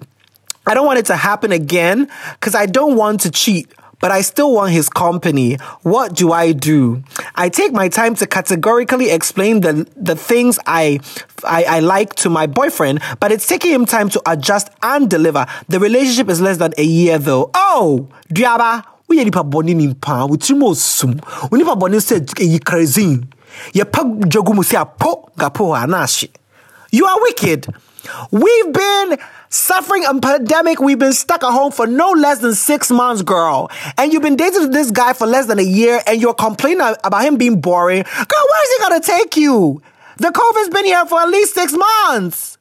I 0.67 0.73
don't 0.73 0.87
want 0.87 1.01
it 1.01 1.07
to 1.07 1.17
happen 1.17 1.53
again, 1.53 2.09
because 2.35 2.55
I 2.55 2.67
don't 2.67 2.97
want 2.97 3.21
to 3.23 3.31
cheat 3.31 3.71
but 4.01 4.11
I 4.11 4.23
still 4.23 4.53
want 4.53 4.73
his 4.73 4.89
company. 4.89 5.57
What 5.83 6.15
do 6.15 6.33
I 6.33 6.53
do? 6.53 7.03
I 7.37 7.49
take 7.49 7.73
my 7.73 7.89
time 7.89 8.15
to 8.17 8.27
categorically 8.27 9.11
explain 9.11 9.61
the, 9.61 9.87
the 9.97 10.17
things 10.17 10.59
I, 10.67 11.01
I, 11.45 11.65
I 11.65 11.81
like 11.81 12.15
to 12.17 12.31
my 12.31 12.47
boyfriend, 12.47 13.01
but 13.21 13.31
it's 13.31 13.47
taking 13.47 13.73
him 13.73 13.87
time 13.87 14.09
to 14.11 14.23
adjust 14.27 14.71
and 14.83 15.09
deliver. 15.09 15.47
The 15.69 15.79
relationship 15.79 16.29
is 16.29 16.41
less 16.41 16.57
than 16.57 16.73
a 16.79 16.83
year 16.85 17.19
though. 17.19 17.51
Oh, 17.55 18.09
Deeba, 18.33 18.85
woyɛ 19.09 19.25
nipa 19.25 19.43
bɔne 19.43 19.75
ni 19.75 19.95
paa 19.95 20.27
wotiri 20.27 20.57
mu 20.57 20.71
osum 20.71 21.19
wo 21.51 21.57
nipa 21.59 21.75
bɔne 21.75 21.99
sɛ 21.99 22.23
ɛyi 22.39 22.61
karazin 22.63 23.27
yɛpa 23.75 24.07
dwagu 24.31 24.55
mu 24.55 24.63
sɛ 24.63 24.77
apo 24.81 25.31
gapo 25.37 25.75
hɔ 25.75 25.83
you 26.91 27.07
are 27.07 27.21
wicked 27.23 27.67
we've 28.31 28.73
been 28.73 29.19
suffering 29.49 30.05
a 30.07 30.19
pandemic. 30.21 30.81
We've 30.81 30.99
been 30.99 31.13
stuck 31.13 31.43
at 31.43 31.51
home 31.53 31.73
for 31.73 31.87
no 31.87 32.11
less 32.11 32.39
than 32.39 32.55
six 32.55 32.91
months, 32.91 33.23
girl. 33.23 33.71
And 33.99 34.13
you've 34.13 34.23
been 34.23 34.37
dating 34.37 34.71
this 34.71 34.91
guy 34.91 35.13
for 35.13 35.27
less 35.27 35.47
than 35.47 35.59
a 35.59 35.63
year 35.63 36.01
and 36.07 36.21
you're 36.21 36.35
complaining 36.35 36.81
about 36.81 37.25
him 37.25 37.37
being 37.37 37.61
boring. 37.61 38.03
Girl, 38.03 38.45
where 38.51 38.65
is 38.65 38.73
he 38.73 38.83
gonna 38.83 39.01
take 39.01 39.37
you? 39.37 39.83
The 40.19 40.29
COVID's 40.29 40.69
been 40.69 40.85
here 40.85 41.05
for 41.07 41.21
at 41.21 41.29
least 41.29 41.55
six 41.55 41.73
months. 41.73 42.59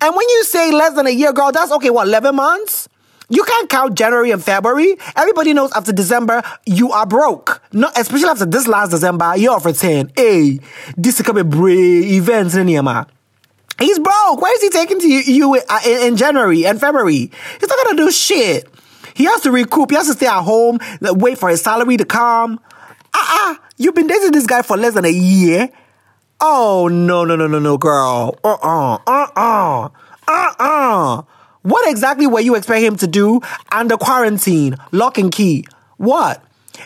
And 0.00 0.14
when 0.14 0.28
you 0.28 0.44
say 0.44 0.70
less 0.70 0.94
than 0.94 1.06
a 1.06 1.10
year, 1.10 1.32
girl, 1.32 1.50
that's 1.50 1.72
okay, 1.72 1.90
what, 1.90 2.06
11 2.06 2.36
months? 2.36 2.88
You 3.30 3.42
can't 3.44 3.68
count 3.70 3.94
January 3.94 4.30
and 4.30 4.44
February. 4.44 4.96
Everybody 5.16 5.54
knows 5.54 5.72
after 5.72 5.90
December, 5.90 6.42
you 6.66 6.92
are 6.92 7.06
broke. 7.06 7.62
No, 7.72 7.90
especially 7.96 8.28
after 8.28 8.44
this 8.44 8.68
last 8.68 8.90
December, 8.90 9.34
you're 9.38 9.58
for 9.58 9.72
10. 9.72 10.12
Hey, 10.14 10.60
this 10.98 11.18
is 11.18 11.24
to 11.26 11.32
be 11.32 11.40
a 11.40 12.56
in 12.60 12.68
here, 12.68 12.82
He's 13.78 13.98
broke. 13.98 14.40
Where 14.40 14.54
is 14.54 14.62
he 14.62 14.70
taking 14.70 15.00
to 15.00 15.08
you, 15.08 15.54
uh, 15.54 15.80
in, 15.86 16.08
in 16.08 16.16
January 16.16 16.66
and 16.66 16.80
February? 16.80 17.30
He's 17.60 17.68
not 17.68 17.78
gonna 17.84 17.96
do 17.96 18.10
shit. 18.10 18.68
He 19.14 19.24
has 19.24 19.42
to 19.42 19.50
recoup. 19.50 19.90
He 19.90 19.96
has 19.96 20.06
to 20.06 20.14
stay 20.14 20.26
at 20.26 20.42
home, 20.42 20.78
wait 21.00 21.38
for 21.38 21.48
his 21.48 21.60
salary 21.62 21.96
to 21.96 22.04
come. 22.04 22.60
Ah, 23.14 23.50
uh-uh. 23.50 23.56
you've 23.76 23.94
been 23.94 24.06
dating 24.06 24.32
this 24.32 24.46
guy 24.46 24.62
for 24.62 24.76
less 24.76 24.94
than 24.94 25.04
a 25.04 25.10
year. 25.10 25.70
Oh 26.40 26.88
no, 26.88 27.24
no, 27.24 27.36
no, 27.36 27.46
no, 27.46 27.58
no, 27.58 27.78
girl. 27.78 28.38
Uh, 28.42 28.56
uh-uh, 28.62 28.98
uh, 29.06 29.26
uh, 29.36 29.88
uh, 30.28 30.54
uh. 30.58 31.22
What 31.62 31.88
exactly 31.88 32.26
were 32.26 32.40
you 32.40 32.56
expecting 32.56 32.86
him 32.86 32.96
to 32.96 33.06
do 33.06 33.40
under 33.70 33.96
quarantine, 33.96 34.76
lock 34.90 35.18
and 35.18 35.30
key? 35.30 35.66
What? 35.98 36.42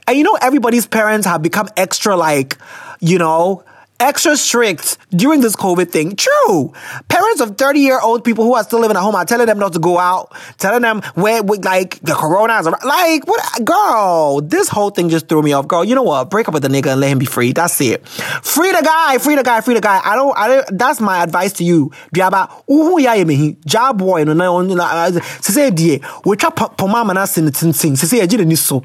And 0.06 0.18
you 0.18 0.24
know, 0.24 0.36
everybody's 0.42 0.86
parents 0.86 1.26
have 1.26 1.42
become 1.42 1.68
extra, 1.76 2.16
like, 2.16 2.58
you 3.00 3.18
know, 3.18 3.64
extra 4.00 4.36
strict 4.36 4.98
during 5.10 5.40
this 5.40 5.56
COVID 5.56 5.90
thing. 5.90 6.16
True. 6.16 6.72
Parents 7.08 7.40
of 7.40 7.56
30 7.56 7.80
year 7.80 8.00
old 8.00 8.24
people 8.24 8.44
who 8.44 8.54
are 8.54 8.64
still 8.64 8.80
living 8.80 8.96
at 8.96 9.02
home 9.02 9.14
are 9.14 9.24
telling 9.24 9.46
them 9.46 9.58
not 9.58 9.72
to 9.72 9.78
go 9.78 9.98
out, 9.98 10.34
telling 10.58 10.82
them 10.82 11.02
where, 11.14 11.42
like, 11.42 12.00
the 12.00 12.14
corona 12.14 12.58
is 12.58 12.66
around. 12.66 12.84
Like, 12.84 13.26
what? 13.26 13.64
Girl, 13.64 14.40
this 14.42 14.68
whole 14.68 14.90
thing 14.90 15.08
just 15.08 15.28
threw 15.28 15.42
me 15.42 15.52
off. 15.52 15.68
Girl, 15.68 15.84
you 15.84 15.94
know 15.94 16.02
what? 16.02 16.30
Break 16.30 16.48
up 16.48 16.54
with 16.54 16.62
the 16.62 16.68
nigga 16.68 16.92
and 16.92 17.00
let 17.00 17.10
him 17.10 17.18
be 17.18 17.26
free. 17.26 17.52
That's 17.52 17.80
it. 17.80 18.06
Free 18.08 18.72
the 18.72 18.82
guy, 18.82 19.18
free 19.18 19.36
the 19.36 19.42
guy, 19.42 19.60
free 19.60 19.74
the 19.74 19.80
guy. 19.80 20.00
I 20.04 20.14
don't, 20.14 20.36
I 20.36 20.48
don't, 20.48 20.78
that's 20.78 21.00
my 21.00 21.22
advice 21.22 21.52
to 21.54 21.64
you. 21.64 21.90
Deeba, 22.14 22.50
uhu 22.68 23.00
ya 23.00 23.14
yemi, 23.14 23.64
job 23.64 23.98
boy, 23.98 24.24
no, 24.24 24.32
no, 24.32 24.62
no, 24.62 24.74
no, 24.74 25.20
say, 25.40 25.70
dear, 25.70 26.00
we 26.24 26.36
chop 26.36 26.56
pomama 26.76 27.14
na 27.14 27.24
sin, 27.24 27.52
sin, 27.52 27.72
sin, 27.72 27.96
say, 27.96 28.20
I 28.20 28.26
didn't 28.26 28.54
so. 28.56 28.82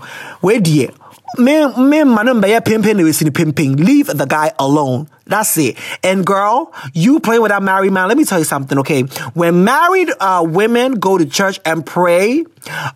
Me 1.37 1.65
me 1.77 2.03
manum 2.03 2.41
be 2.41 2.59
pimping 2.59 2.97
the 2.97 3.31
pimping. 3.31 3.77
Leave 3.77 4.07
the 4.07 4.25
guy 4.25 4.51
alone. 4.59 5.07
That's 5.31 5.57
it. 5.57 5.77
And 6.03 6.25
girl, 6.25 6.73
you 6.93 7.19
play 7.19 7.39
with 7.39 7.49
that 7.49 7.63
married 7.63 7.93
man. 7.93 8.07
Let 8.09 8.17
me 8.17 8.25
tell 8.25 8.39
you 8.39 8.45
something, 8.45 8.77
okay? 8.79 9.03
When 9.33 9.63
married 9.63 10.09
uh, 10.19 10.45
women 10.47 10.93
go 10.93 11.17
to 11.17 11.25
church 11.25 11.59
and 11.65 11.85
pray 11.85 12.45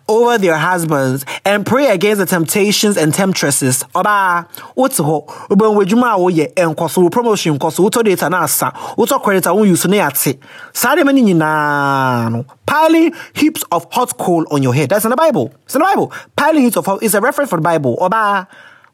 over 0.08 0.38
their 0.38 0.56
husbands 0.56 1.24
and 1.44 1.64
pray 1.64 1.88
against 1.88 2.20
the 2.20 2.26
temptations 2.26 2.96
and 2.96 3.12
temptresses, 3.12 3.84
oba, 3.94 4.48
what's 4.74 4.98
ho? 4.98 5.22
Uben 5.50 5.74
oye 6.18 6.52
enkoso 6.54 7.10
promotion 7.10 7.58
koso 7.58 7.88
uto 7.88 8.04
data 8.04 8.28
na 8.28 8.42
asa 8.42 8.70
uto 8.96 9.18
credit 9.22 9.46
won 9.46 9.66
use 9.66 9.86
na 9.86 9.96
yate. 9.96 10.38
Sade 10.72 11.04
no. 11.04 12.44
Piling 12.66 13.14
heaps 13.32 13.64
of 13.72 13.86
hot 13.92 14.16
coal 14.18 14.44
on 14.50 14.62
your 14.62 14.74
head. 14.74 14.90
That's 14.90 15.04
in 15.04 15.10
the 15.10 15.16
Bible. 15.16 15.54
It's 15.64 15.74
in 15.74 15.80
the 15.80 15.86
Bible. 15.86 16.12
Piling 16.36 16.62
heaps 16.62 16.76
of 16.76 16.84
hot 16.84 17.02
is 17.02 17.14
a 17.14 17.20
reference 17.20 17.50
for 17.50 17.56
the 17.56 17.62
Bible. 17.62 17.96
Oba, 18.00 18.46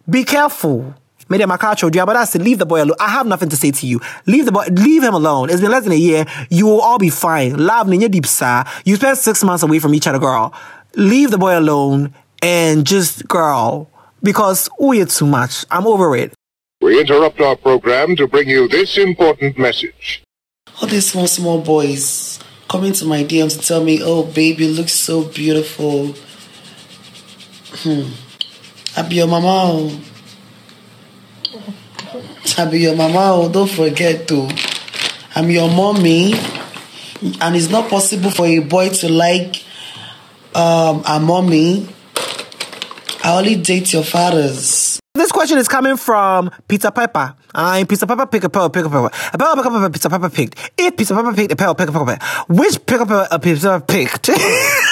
be 0.08 0.24
careful. 0.24 0.94
Maybe 1.32 1.46
my 1.46 1.56
car 1.56 1.74
but 1.74 2.12
that's 2.12 2.32
to 2.32 2.38
leave 2.38 2.58
the 2.58 2.66
boy 2.66 2.82
alone. 2.82 2.96
I 3.00 3.08
have 3.08 3.26
nothing 3.26 3.48
to 3.48 3.56
say 3.56 3.70
to 3.70 3.86
you. 3.86 4.02
Leave 4.26 4.44
the 4.44 4.52
boy, 4.52 4.66
leave 4.70 5.02
him 5.02 5.14
alone. 5.14 5.48
It's 5.48 5.62
been 5.62 5.70
less 5.70 5.84
than 5.84 5.92
a 5.94 5.96
year. 5.96 6.26
You 6.50 6.66
will 6.66 6.82
all 6.82 6.98
be 6.98 7.08
fine. 7.08 7.56
Love 7.56 7.86
ninja 7.86 8.10
deep 8.10 8.26
sa. 8.26 8.64
You 8.84 8.96
spent 8.96 9.16
six 9.16 9.42
months 9.42 9.62
away 9.62 9.78
from 9.78 9.94
each 9.94 10.06
other, 10.06 10.18
girl. 10.18 10.52
Leave 10.94 11.30
the 11.30 11.38
boy 11.38 11.58
alone 11.58 12.12
and 12.42 12.86
just 12.86 13.26
girl. 13.28 13.88
Because 14.22 14.68
we 14.78 15.00
it's 15.00 15.16
too 15.16 15.26
much. 15.26 15.64
I'm 15.70 15.86
over 15.86 16.14
it. 16.16 16.34
We 16.82 17.00
interrupt 17.00 17.40
our 17.40 17.56
program 17.56 18.14
to 18.16 18.28
bring 18.28 18.50
you 18.50 18.68
this 18.68 18.98
important 18.98 19.56
message. 19.56 20.22
All 20.82 20.86
these 20.86 21.10
small, 21.10 21.26
small 21.28 21.62
boys 21.62 22.40
coming 22.68 22.92
to 22.92 23.06
my 23.06 23.24
DMs 23.24 23.58
to 23.58 23.66
tell 23.66 23.82
me, 23.82 24.00
oh, 24.02 24.24
baby, 24.24 24.66
you 24.66 24.72
look 24.74 24.90
so 24.90 25.24
beautiful. 25.24 26.08
Hmm. 27.80 28.10
I'll 28.98 29.08
be 29.08 29.16
your 29.16 29.28
mama. 29.28 30.11
I 32.58 32.64
be 32.70 32.80
your 32.80 32.96
mama. 32.96 33.32
Oh, 33.34 33.52
don't 33.52 33.70
forget 33.70 34.26
to. 34.28 34.48
I'm 35.34 35.50
your 35.50 35.68
mommy. 35.68 36.34
And 37.40 37.56
it's 37.56 37.70
not 37.70 37.88
possible 37.90 38.30
for 38.30 38.46
a 38.46 38.60
boy 38.60 38.88
to 38.88 39.08
like 39.08 39.62
um, 40.54 41.02
a 41.06 41.20
mommy. 41.20 41.88
I 43.24 43.38
only 43.38 43.56
date 43.56 43.92
your 43.92 44.02
fathers. 44.02 44.98
This 45.14 45.30
question 45.30 45.58
is 45.58 45.68
coming 45.68 45.96
from 45.96 46.50
Pizza 46.66 46.90
Pepper. 46.90 47.34
I'm 47.54 47.86
Pizza 47.86 48.06
Pepper 48.06 48.26
pick 48.26 48.44
a 48.44 48.48
pearl 48.50 48.70
pick 48.70 48.84
a 48.84 48.90
pepper. 48.90 49.10
A 49.32 49.38
pearl 49.38 49.54
pick 49.54 49.64
a 49.66 49.70
pepper 49.70 49.90
Pizza 49.90 50.10
Pepper 50.10 50.30
picked. 50.30 50.72
If 50.76 50.96
Pizza 50.96 51.14
Pepper 51.14 51.34
picked 51.34 51.52
a 51.52 51.56
pearl 51.56 51.74
pick 51.74 51.88
a 51.88 51.92
pepper. 51.92 52.18
Which 52.48 52.84
pick 52.86 53.00
a 53.00 53.28
a 53.30 53.38
Pizza 53.38 53.82
picked? 53.86 54.30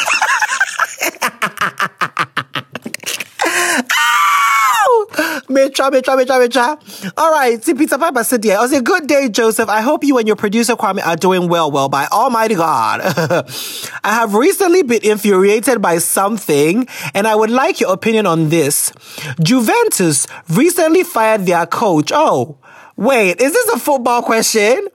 Mecha, 5.51 5.91
mecha, 5.91 6.17
mecha, 6.17 6.39
mecha. 6.47 7.13
All 7.19 7.33
right, 7.33 7.63
see 7.63 7.75
Pizza 7.75 7.99
Papa 7.99 8.23
said 8.23 8.45
here. 8.45 8.57
I 8.57 8.67
say, 8.69 8.81
good 8.81 9.09
day, 9.09 9.29
Joseph. 9.29 9.69
I 9.69 9.81
hope 9.81 10.05
you 10.05 10.17
and 10.19 10.29
your 10.29 10.37
producer 10.37 10.77
Kwame 10.77 11.05
are 11.05 11.17
doing 11.17 11.49
well, 11.49 11.73
well, 11.73 11.89
by 11.89 12.07
Almighty 12.07 12.55
God. 12.55 13.01
I 14.05 14.15
have 14.15 14.35
recently 14.35 14.85
been 14.85 15.05
infuriated 15.05 15.83
by 15.83 15.99
something, 15.99 16.87
and 17.15 17.27
I 17.27 17.35
would 17.35 17.51
like 17.51 17.81
your 17.81 17.93
opinion 17.93 18.27
on 18.27 18.49
this. 18.49 18.93
Juventus 19.43 20.29
recently 20.49 21.03
fired 21.03 21.47
their 21.47 21.67
coach. 21.67 22.13
Oh, 22.15 22.59
wait, 22.97 23.41
is 23.41 23.53
this 23.53 23.69
a 23.71 23.79
football 23.81 24.23
question? 24.23 24.87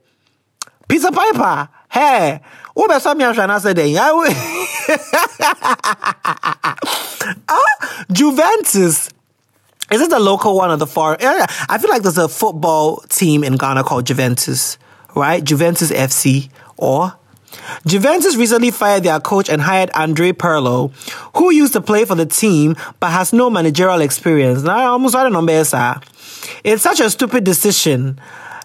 Pizza 0.87 1.11
Piper, 1.11 1.67
hey, 1.89 2.39
wobɛsɔ 2.77 3.17
me 3.17 3.25
ahwɛ 3.25 3.47
no 3.47 3.55
sɛ 3.55 3.73
dɛn 3.73 3.91
Juventus 8.11 9.09
is 9.91 10.01
it 10.01 10.09
the 10.09 10.19
local 10.19 10.55
one 10.55 10.71
or 10.71 10.77
the 10.77 10.87
foreign? 10.87 11.17
I 11.21 11.77
feel 11.79 11.89
like 11.89 12.01
there's 12.01 12.17
a 12.17 12.27
football 12.27 12.97
team 13.09 13.43
in 13.43 13.55
Ghana 13.57 13.83
called 13.83 14.05
Juventus, 14.05 14.77
right? 15.15 15.43
Juventus 15.43 15.91
FC 15.91 16.49
or 16.77 17.13
Juventus 17.87 18.35
recently 18.35 18.71
fired 18.71 19.03
their 19.03 19.19
coach 19.19 19.49
and 19.49 19.61
hired 19.61 19.89
Andre 19.95 20.31
Pirlo, 20.33 20.91
who 21.37 21.51
used 21.51 21.73
to 21.73 21.81
play 21.81 22.03
for 22.03 22.15
the 22.15 22.25
team 22.25 22.75
but 22.99 23.11
has 23.11 23.31
no 23.31 23.49
managerial 23.49 24.01
experience. 24.01 24.63
Now, 24.63 24.77
I 24.77 24.85
almost 24.85 25.13
don't 25.13 25.31
know. 25.31 26.01
It's 26.63 26.81
such 26.81 26.99
a 26.99 27.09
stupid 27.09 27.43
decision. 27.43 28.19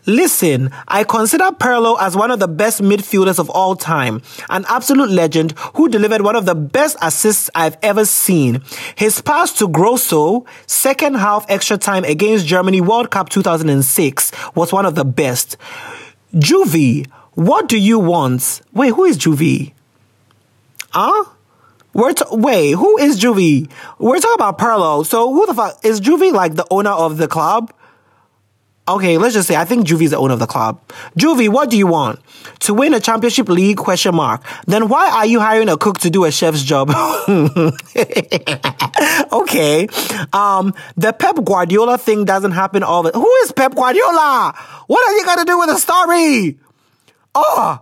Listen, 0.07 0.71
I 0.89 1.05
consider 1.05 1.45
Pirlo 1.51 1.97
as 2.01 2.17
one 2.17 2.31
of 2.31 2.39
the 2.39 2.49
best 2.49 2.81
midfielders 2.81 3.39
of 3.39 3.51
all 3.51 3.77
time, 3.77 4.23
an 4.49 4.65
absolute 4.69 5.11
legend 5.11 5.53
who 5.75 5.89
delivered 5.89 6.23
one 6.23 6.37
of 6.37 6.47
the 6.47 6.55
best 6.55 6.97
assists 7.03 7.51
I've 7.55 7.77
ever 7.83 8.07
seen. 8.07 8.63
His 8.97 9.21
pass 9.21 9.53
to 9.59 9.69
Grosso, 9.69 10.47
second 10.67 11.15
half 11.15 11.45
extra 11.51 11.77
time 11.77 12.05
against 12.05 12.47
Germany 12.47 12.81
World 12.81 13.11
Cup 13.11 13.29
2006 13.29 14.33
was 14.55 14.73
one 14.73 14.87
of 14.87 14.95
the 14.95 15.05
best. 15.05 15.59
Juvie, 16.35 17.07
what 17.33 17.69
do 17.69 17.79
you 17.79 17.99
want? 17.99 18.63
Wait, 18.73 18.95
who 18.95 19.05
is 19.05 19.19
Juvie? 19.19 19.75
Huh? 20.91 21.25
We're 21.93 22.13
t- 22.13 22.25
wait, 22.31 22.73
who 22.73 22.99
is 22.99 23.21
Juvie? 23.21 23.71
We're 23.99 24.19
talking 24.21 24.35
about 24.35 24.59
Pirlo. 24.59 25.05
So 25.05 25.33
who 25.33 25.45
the 25.47 25.55
fuck 25.55 25.85
is 25.85 26.01
Juvie 26.01 26.33
like 26.33 26.55
the 26.55 26.67
owner 26.71 26.91
of 26.91 27.19
the 27.19 27.29
club? 27.29 27.73
Okay, 28.97 29.19
let's 29.19 29.35
just 29.35 29.47
say 29.47 29.57
I 29.57 29.65
think 29.65 29.87
Juvie's 29.87 30.11
the 30.11 30.19
owner 30.19 30.35
of 30.35 30.41
the 30.41 30.47
club. 30.47 30.81
Juvie, 31.17 31.49
what 31.49 31.71
do 31.71 31.79
you 31.79 31.87
want? 31.87 32.19
To 32.61 32.75
win 32.75 32.93
a 32.95 33.01
championship 33.01 33.49
league? 33.49 33.77
Question 33.77 34.15
mark. 34.15 34.43
Then 34.67 34.89
why 34.89 35.09
are 35.11 35.27
you 35.27 35.39
hiring 35.41 35.69
a 35.69 35.77
cook 35.77 35.99
to 35.99 36.11
do 36.11 36.25
a 36.25 36.33
chef's 36.33 36.63
job? 36.63 36.91
okay. 39.33 39.87
Um, 40.33 40.75
the 40.97 41.13
Pep 41.17 41.37
Guardiola 41.45 41.99
thing 41.99 42.25
doesn't 42.25 42.53
happen 42.53 42.83
all 42.83 43.05
the 43.05 43.13
Who 43.13 43.33
is 43.43 43.53
Pep 43.53 43.75
Guardiola? 43.75 44.55
What 44.87 45.09
are 45.09 45.17
you 45.17 45.25
gonna 45.25 45.45
do 45.45 45.59
with 45.59 45.69
the 45.69 45.79
story? 45.79 46.59
Oh, 47.35 47.79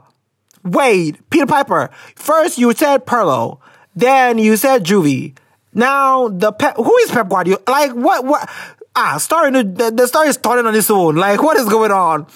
wait, 0.62 1.30
Peter 1.30 1.46
Piper. 1.46 1.90
First 2.14 2.58
you 2.58 2.72
said 2.74 3.06
Pirlo, 3.06 3.60
then 3.96 4.38
you 4.38 4.56
said 4.56 4.84
Juvie. 4.84 5.34
Now 5.72 6.28
the 6.28 6.52
Pep, 6.52 6.76
who 6.76 6.96
is 6.98 7.10
Pep 7.10 7.28
Guardiola? 7.28 7.62
Like 7.66 7.92
what? 7.92 8.24
What? 8.24 8.48
Ah, 8.99 9.19
story, 9.19 9.50
the, 9.50 9.93
the 9.95 10.07
story 10.07 10.28
is 10.28 10.35
starting 10.35 10.67
on 10.67 10.75
its 10.75 10.90
own. 10.90 11.17
Like, 11.17 11.43
what 11.43 11.57
is 11.57 11.69
going 11.69 11.93
on? 11.93 12.26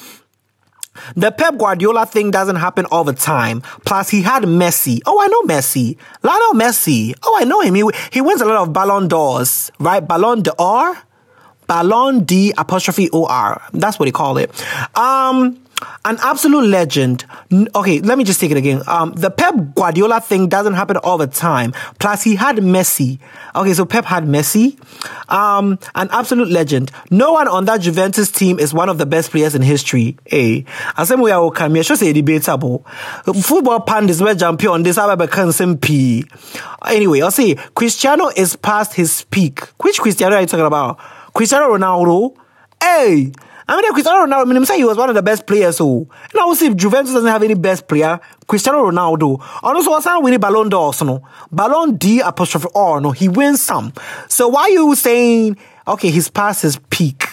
The 1.16 1.33
Pep 1.33 1.57
Guardiola 1.57 2.04
thing 2.07 2.31
doesn't 2.31 2.57
happen 2.57 2.87
all 2.87 3.04
the 3.04 3.14
time. 3.14 3.62
Plus, 3.85 4.11
he 4.11 4.23
had 4.23 4.42
Messi. 4.45 5.00
Oh, 5.07 5.21
I 5.21 5.26
know 5.26 5.42
Messi. 5.42 5.97
Lionel 6.23 6.52
Messi. 6.52 7.14
Oh, 7.23 7.38
I 7.40 7.45
know 7.45 7.61
him. 7.61 7.75
He, 7.75 7.85
he 8.12 8.21
wins 8.21 8.40
a 8.42 8.45
lot 8.45 8.57
of 8.57 8.73
Ballon 8.73 9.09
d'Ors, 9.09 9.71
right? 9.78 10.07
Ballon 10.07 10.42
d'Or? 10.42 10.97
Ballon 11.66 12.25
D 12.25 12.52
apostrophe 12.59 13.09
O-R. 13.12 13.62
That's 13.73 13.99
what 13.99 14.07
he 14.07 14.12
called 14.12 14.38
it. 14.38 14.50
Um, 14.97 15.62
an 16.04 16.18
absolute 16.20 16.66
legend. 16.68 17.24
Okay, 17.74 18.00
let 18.00 18.18
me 18.18 18.24
just 18.24 18.40
take 18.40 18.50
it 18.50 18.56
again. 18.56 18.82
Um, 18.86 19.12
the 19.12 19.30
Pep 19.30 19.54
Guardiola 19.74 20.20
thing 20.20 20.48
doesn't 20.48 20.74
happen 20.74 20.96
all 20.98 21.18
the 21.18 21.26
time. 21.26 21.72
Plus, 21.98 22.22
he 22.22 22.34
had 22.34 22.56
Messi. 22.56 23.18
Okay, 23.54 23.74
so 23.74 23.84
Pep 23.84 24.04
had 24.04 24.24
Messi. 24.24 24.78
Um, 25.30 25.78
an 25.94 26.08
absolute 26.10 26.48
legend. 26.48 26.90
No 27.10 27.32
one 27.32 27.48
on 27.48 27.64
that 27.66 27.80
Juventus 27.80 28.30
team 28.30 28.58
is 28.58 28.74
one 28.74 28.88
of 28.88 28.98
the 28.98 29.06
best 29.06 29.30
players 29.30 29.54
in 29.54 29.62
history. 29.62 30.16
Hey, 30.26 30.64
as 30.96 31.10
I 31.10 31.14
will 31.14 31.50
come 31.50 31.74
here, 31.74 31.84
say 31.84 32.12
debatable. 32.12 32.84
Football 33.42 33.80
pundits 33.80 34.20
were 34.20 34.34
jumping 34.34 34.68
on 34.68 34.82
this. 34.82 34.98
Anyway, 36.86 37.20
I'll 37.20 37.30
say 37.30 37.54
Cristiano 37.74 38.28
is 38.36 38.56
past 38.56 38.94
his 38.94 39.24
peak. 39.30 39.60
Which 39.82 40.00
Cristiano 40.00 40.36
are 40.36 40.40
you 40.40 40.46
talking 40.46 40.66
about? 40.66 40.98
Cristiano 41.34 41.68
Ronaldo? 41.68 42.36
Hey! 42.80 43.32
I 43.69 43.81
mean, 43.81 43.92
Cristiano 43.92 44.26
Ronaldo, 44.26 44.42
I 44.42 44.52
mean, 44.52 44.64
say 44.66 44.76
he 44.76 44.85
was 44.85 44.97
one 44.97 45.09
of 45.09 45.14
the 45.14 45.23
best 45.23 45.47
players. 45.47 45.76
So 45.76 46.09
now, 46.35 46.49
we 46.49 46.57
see 46.57 46.66
if 46.66 46.76
Juventus 46.76 47.12
doesn't 47.12 47.28
have 47.28 47.42
any 47.42 47.54
best 47.54 47.88
player, 47.88 48.21
Cristiano 48.47 48.90
Ronaldo. 48.90 49.40
And 49.62 49.76
also, 49.76 49.90
what's 49.90 50.07
winning 50.07 50.40
Ballon 50.40 50.69
d'Or? 50.69 50.92
So, 50.95 51.04
no, 51.04 51.28
Ballon 51.50 51.97
D 51.97 52.21
apostrophe 52.21 52.69
R. 52.75 53.00
No, 53.00 53.11
he 53.12 53.28
wins 53.28 53.62
some. 53.62 53.92
So 54.28 54.49
why 54.49 54.69
you 54.69 54.95
saying 54.95 55.57
okay, 55.87 56.11
he's 56.11 56.28
past 56.28 56.62
his 56.62 56.78
peak? 56.90 57.28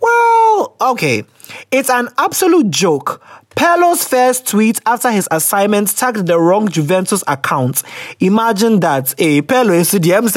Well, 0.00 0.76
okay, 0.80 1.24
it's 1.70 1.90
an 1.90 2.08
absolute 2.18 2.70
joke. 2.70 3.22
Pirlo's 3.58 4.06
first 4.06 4.46
tweet 4.46 4.80
after 4.86 5.10
his 5.10 5.26
assignment 5.32 5.88
tagged 5.96 6.28
the 6.28 6.38
wrong 6.38 6.68
Juventus 6.68 7.24
account. 7.26 7.82
Imagine 8.20 8.78
that. 8.78 9.12
Hey, 9.18 9.42
Pirlo 9.42 9.72
is 9.72 9.90
the 9.90 9.98
DM? 9.98 10.28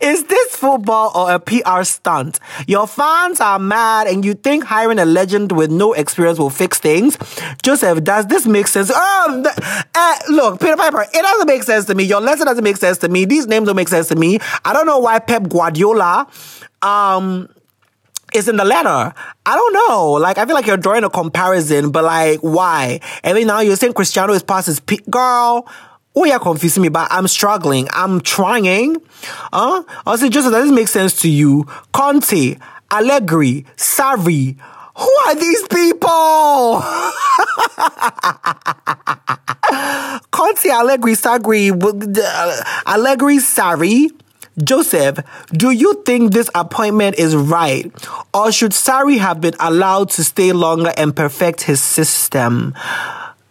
Is 0.00 0.24
this 0.24 0.54
football 0.54 1.10
or 1.16 1.32
a 1.32 1.40
PR 1.40 1.82
stunt? 1.82 2.38
Your 2.68 2.86
fans 2.86 3.40
are 3.40 3.58
mad 3.58 4.06
and 4.06 4.24
you 4.24 4.34
think 4.34 4.62
hiring 4.62 5.00
a 5.00 5.04
legend 5.04 5.50
with 5.50 5.72
no 5.72 5.94
experience 5.94 6.38
will 6.38 6.48
fix 6.48 6.78
things? 6.78 7.18
Joseph, 7.64 8.04
does 8.04 8.28
this 8.28 8.46
make 8.46 8.68
sense? 8.68 8.92
Oh, 8.94 9.44
uh, 9.96 10.18
look, 10.28 10.60
Peter 10.60 10.76
Piper, 10.76 11.02
it 11.02 11.22
doesn't 11.22 11.48
make 11.48 11.64
sense 11.64 11.86
to 11.86 11.96
me. 11.96 12.04
Your 12.04 12.20
lesson 12.20 12.46
doesn't 12.46 12.62
make 12.62 12.76
sense 12.76 12.98
to 12.98 13.08
me. 13.08 13.24
These 13.24 13.48
names 13.48 13.66
don't 13.66 13.74
make 13.74 13.88
sense 13.88 14.06
to 14.08 14.14
me. 14.14 14.38
I 14.64 14.74
don't 14.74 14.86
know 14.86 15.00
why 15.00 15.18
Pep 15.18 15.48
Guardiola, 15.48 16.28
um, 16.82 17.48
is 18.34 18.48
in 18.48 18.56
the 18.56 18.64
letter. 18.64 19.14
I 19.46 19.56
don't 19.56 19.72
know. 19.72 20.12
Like, 20.12 20.38
I 20.38 20.46
feel 20.46 20.54
like 20.54 20.66
you're 20.66 20.76
drawing 20.76 21.04
a 21.04 21.10
comparison, 21.10 21.90
but 21.90 22.04
like, 22.04 22.40
why? 22.40 23.00
And 23.22 23.36
then 23.36 23.46
now 23.46 23.60
you're 23.60 23.76
saying 23.76 23.94
Cristiano 23.94 24.32
is 24.32 24.42
past 24.42 24.66
his 24.66 24.80
peak. 24.80 25.08
Girl, 25.10 25.66
oh, 26.14 26.24
you're 26.24 26.38
confusing 26.38 26.82
me, 26.82 26.88
but 26.88 27.08
I'm 27.10 27.28
struggling. 27.28 27.88
I'm 27.92 28.20
trying. 28.20 28.96
Huh? 29.52 29.82
Say, 30.16 30.28
Joseph, 30.28 30.52
does 30.52 30.64
this 30.64 30.74
make 30.74 30.88
sense 30.88 31.20
to 31.22 31.28
you? 31.28 31.64
Conte, 31.92 32.56
Allegri, 32.90 33.64
Sarri. 33.76 34.56
Who 34.94 35.10
are 35.26 35.34
these 35.34 35.62
people? 35.68 36.82
Conte, 40.30 40.70
Allegri, 40.70 41.14
Sarri, 41.14 41.72
uh, 41.72 42.62
Allegri, 42.86 43.38
Sarri. 43.38 44.10
Joseph, 44.58 45.18
do 45.52 45.70
you 45.70 46.02
think 46.04 46.32
this 46.32 46.50
appointment 46.54 47.18
is 47.18 47.34
right? 47.34 47.90
Or 48.34 48.52
should 48.52 48.72
Sarri 48.72 49.18
have 49.18 49.40
been 49.40 49.54
allowed 49.58 50.10
to 50.10 50.24
stay 50.24 50.52
longer 50.52 50.92
and 50.96 51.16
perfect 51.16 51.62
his 51.62 51.80
system? 51.80 52.74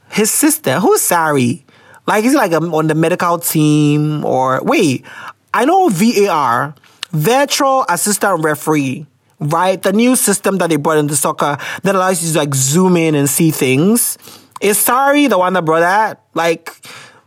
His 0.10 0.30
system? 0.30 0.82
Who's 0.82 1.02
Sarri? 1.02 1.64
Like, 2.06 2.24
is 2.24 2.34
he 2.34 2.38
like 2.38 2.52
on 2.52 2.88
the 2.88 2.96
medical 2.96 3.40
team? 3.40 4.24
Or, 4.26 4.62
wait, 4.64 5.06
I 5.54 5.66
know 5.66 5.90
VAR, 5.90 6.76
Virtual 7.12 7.86
Assistant 7.90 8.44
Referee, 8.44 9.06
right? 9.40 9.82
The 9.82 9.94
new 9.94 10.16
system 10.16 10.58
that 10.60 10.70
they 10.70 10.76
brought 10.76 10.98
into 10.98 11.16
soccer 11.16 11.58
that 11.84 11.96
allows 11.96 12.24
you 12.24 12.32
to 12.34 12.38
like 12.38 12.54
zoom 12.54 12.96
in 12.96 13.16
and 13.16 13.30
see 13.30 13.52
things. 13.52 14.18
Is 14.62 14.78
Sarri 14.78 15.28
the 15.30 15.40
one 15.40 15.54
that 15.54 15.66
brought 15.66 15.80
that? 15.80 16.24
Like, 16.36 16.72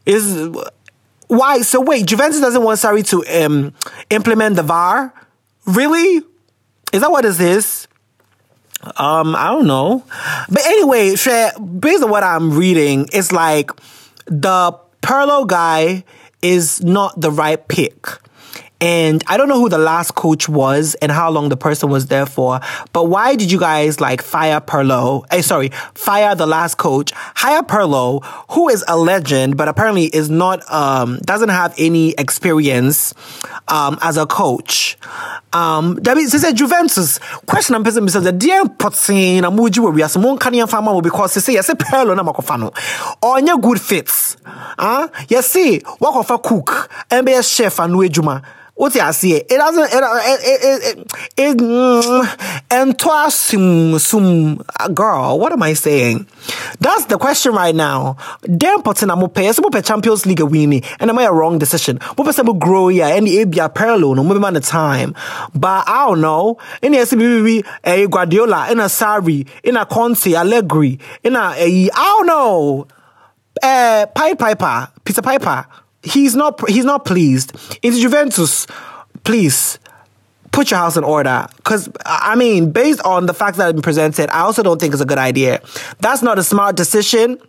is 0.06 0.48
why? 1.36 1.62
So 1.62 1.80
wait, 1.80 2.06
Juventus 2.06 2.40
doesn't 2.40 2.62
want 2.62 2.78
Sarri 2.78 3.06
to 3.08 3.44
um, 3.44 3.72
implement 4.10 4.56
the 4.56 4.62
VAR? 4.62 5.12
Really? 5.66 6.22
Is 6.92 7.00
that 7.00 7.10
what 7.10 7.24
this? 7.38 7.88
Um, 8.96 9.34
I 9.34 9.48
don't 9.48 9.66
know. 9.66 10.04
But 10.48 10.66
anyway, 10.66 11.16
based 11.56 12.02
on 12.02 12.10
what 12.10 12.22
I'm 12.22 12.56
reading, 12.56 13.08
it's 13.12 13.32
like 13.32 13.70
the 14.26 14.78
Pirlo 15.02 15.46
guy 15.46 16.04
is 16.42 16.82
not 16.82 17.20
the 17.20 17.30
right 17.30 17.66
pick. 17.66 18.06
And 18.84 19.24
I 19.26 19.38
don't 19.38 19.48
know 19.48 19.58
who 19.58 19.70
the 19.70 19.78
last 19.78 20.14
coach 20.14 20.46
was 20.46 20.94
and 20.96 21.10
how 21.10 21.30
long 21.30 21.48
the 21.48 21.56
person 21.56 21.88
was 21.88 22.08
there 22.08 22.26
for, 22.26 22.60
but 22.92 23.04
why 23.04 23.34
did 23.34 23.50
you 23.50 23.58
guys 23.58 23.98
like 23.98 24.20
fire 24.20 24.60
Pirlo? 24.60 25.24
Eh, 25.30 25.40
sorry, 25.40 25.70
fire 25.94 26.34
the 26.34 26.46
last 26.46 26.74
coach, 26.76 27.10
hire 27.14 27.62
Pirlo, 27.62 28.22
who 28.50 28.68
is 28.68 28.84
a 28.86 28.98
legend, 28.98 29.56
but 29.56 29.68
apparently 29.68 30.04
is 30.04 30.28
not, 30.28 30.70
um, 30.70 31.18
doesn't 31.20 31.48
have 31.48 31.74
any 31.78 32.10
experience, 32.18 33.14
um, 33.68 33.98
as 34.02 34.18
a 34.18 34.26
coach. 34.26 34.98
Um, 35.54 35.94
that 36.02 36.18
means, 36.18 36.32
Juventus, 36.52 37.18
question 37.46 37.76
I'm 37.76 37.84
person 37.84 38.06
says, 38.10 38.24
the 38.24 38.32
dear 38.32 38.64
Potsin, 38.64 39.44
I'm 39.44 39.56
would 39.56 39.74
you 39.74 39.84
we 39.84 40.02
are 40.02 40.10
some 40.10 40.24
Kanian 40.36 40.68
farmer 40.68 41.00
because 41.00 41.32
they 41.32 41.40
say, 41.40 41.54
yes, 41.54 41.70
Pirlo, 41.70 42.14
na 42.14 42.22
makofano, 42.22 42.76
or 43.22 43.40
your 43.40 43.56
good 43.56 43.80
fits. 43.80 44.36
Ah, 44.44 45.08
yes, 45.28 45.46
see, 45.46 45.80
walk 46.00 46.16
off 46.16 46.28
a 46.28 46.38
cook, 46.38 46.90
and 47.10 47.24
be 47.24 47.32
a 47.32 47.42
chef 47.42 47.78
and 47.78 48.12
Juma. 48.12 48.42
What 48.76 48.98
I 48.98 49.12
see, 49.12 49.36
it 49.36 49.48
doesn't, 49.48 49.84
it, 49.84 50.02
it, 50.42 50.98
it, 50.98 51.12
it, 51.36 51.56
mm, 51.58 52.64
and 52.72 53.00
sum, 53.32 53.98
sum, 54.00 54.64
girl, 54.92 55.38
what 55.38 55.52
am 55.52 55.62
I 55.62 55.74
saying? 55.74 56.26
That's 56.80 57.04
the 57.04 57.16
question 57.16 57.52
right 57.52 57.74
now. 57.74 58.16
Damn, 58.42 58.82
Potin, 58.82 59.12
I'm 59.12 59.30
pay, 59.30 59.52
some 59.52 59.70
pay 59.70 59.80
Champions 59.80 60.26
League 60.26 60.40
winning, 60.40 60.82
and 60.98 61.08
am 61.08 61.20
I 61.20 61.22
a 61.22 61.32
wrong 61.32 61.60
decision? 61.60 61.98
What 62.16 62.24
person 62.24 62.46
will 62.46 62.54
grow 62.54 62.88
and 62.88 63.28
the 63.28 63.42
ABA 63.42 63.74
parallel, 63.74 64.16
no, 64.16 64.24
maybe 64.24 64.40
man 64.40 64.54
the 64.54 64.60
time. 64.60 65.14
But 65.54 65.88
I 65.88 66.06
don't 66.08 66.20
know. 66.20 66.58
The 66.82 66.88
SBB, 66.88 67.64
a 67.84 68.08
Guardiola, 68.08 68.72
in 68.72 68.80
a 68.80 68.86
Sarri, 68.86 69.46
in 69.62 69.76
a 69.76 69.86
Conte, 69.86 70.34
Allegri, 70.34 70.98
in 71.22 71.36
a, 71.36 71.38
I 71.38 71.88
don't 71.94 72.26
know. 72.26 72.88
Uh, 73.62 74.06
Pied 74.06 74.36
Piper, 74.36 74.88
Peter 75.04 75.22
Piper 75.22 75.64
he's 76.04 76.36
not 76.36 76.68
he's 76.68 76.84
not 76.84 77.04
pleased. 77.04 77.52
It's 77.82 77.98
Juventus. 77.98 78.66
Please 79.24 79.78
put 80.54 80.70
your 80.70 80.78
house 80.78 80.96
in 80.96 81.04
order. 81.04 81.46
Because, 81.56 81.88
I 82.06 82.36
mean, 82.36 82.70
based 82.70 83.02
on 83.02 83.26
the 83.26 83.34
facts 83.34 83.58
that 83.58 83.66
have 83.66 83.74
been 83.74 83.82
presented, 83.82 84.30
I 84.30 84.40
also 84.40 84.62
don't 84.62 84.80
think 84.80 84.92
it's 84.92 85.02
a 85.02 85.06
good 85.06 85.18
idea. 85.18 85.60
That's 85.98 86.22
not 86.22 86.38
a 86.38 86.44
smart 86.44 86.76
decision 86.76 87.40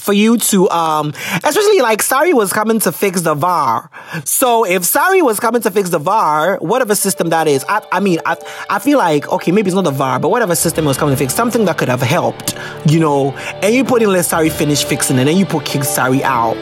for 0.00 0.12
you 0.12 0.36
to, 0.36 0.68
um, 0.70 1.10
especially 1.44 1.80
like 1.80 2.00
Sarri 2.00 2.34
was 2.34 2.52
coming 2.52 2.80
to 2.80 2.90
fix 2.90 3.20
the 3.20 3.34
VAR. 3.34 3.88
So 4.24 4.64
if 4.64 4.82
Sarri 4.82 5.22
was 5.22 5.38
coming 5.38 5.62
to 5.62 5.70
fix 5.70 5.90
the 5.90 6.00
VAR, 6.00 6.56
whatever 6.56 6.96
system 6.96 7.28
that 7.28 7.46
is, 7.46 7.64
I, 7.68 7.86
I 7.92 8.00
mean, 8.00 8.18
I, 8.26 8.36
I 8.68 8.80
feel 8.80 8.98
like, 8.98 9.28
okay, 9.28 9.52
maybe 9.52 9.68
it's 9.68 9.76
not 9.76 9.84
the 9.84 9.92
VAR, 9.92 10.18
but 10.18 10.30
whatever 10.30 10.56
system 10.56 10.84
was 10.84 10.96
coming 10.96 11.14
to 11.14 11.16
fix, 11.16 11.32
something 11.32 11.64
that 11.66 11.78
could 11.78 11.88
have 11.88 12.02
helped, 12.02 12.58
you 12.86 12.98
know, 12.98 13.30
and 13.62 13.72
you 13.72 13.84
put 13.84 14.02
in 14.02 14.10
let 14.10 14.24
Sarri 14.24 14.50
finish 14.50 14.82
fixing 14.84 15.16
it, 15.16 15.20
and 15.20 15.28
then 15.28 15.36
you 15.36 15.46
put 15.46 15.64
King 15.64 15.82
Sarri 15.82 16.22
out. 16.22 16.56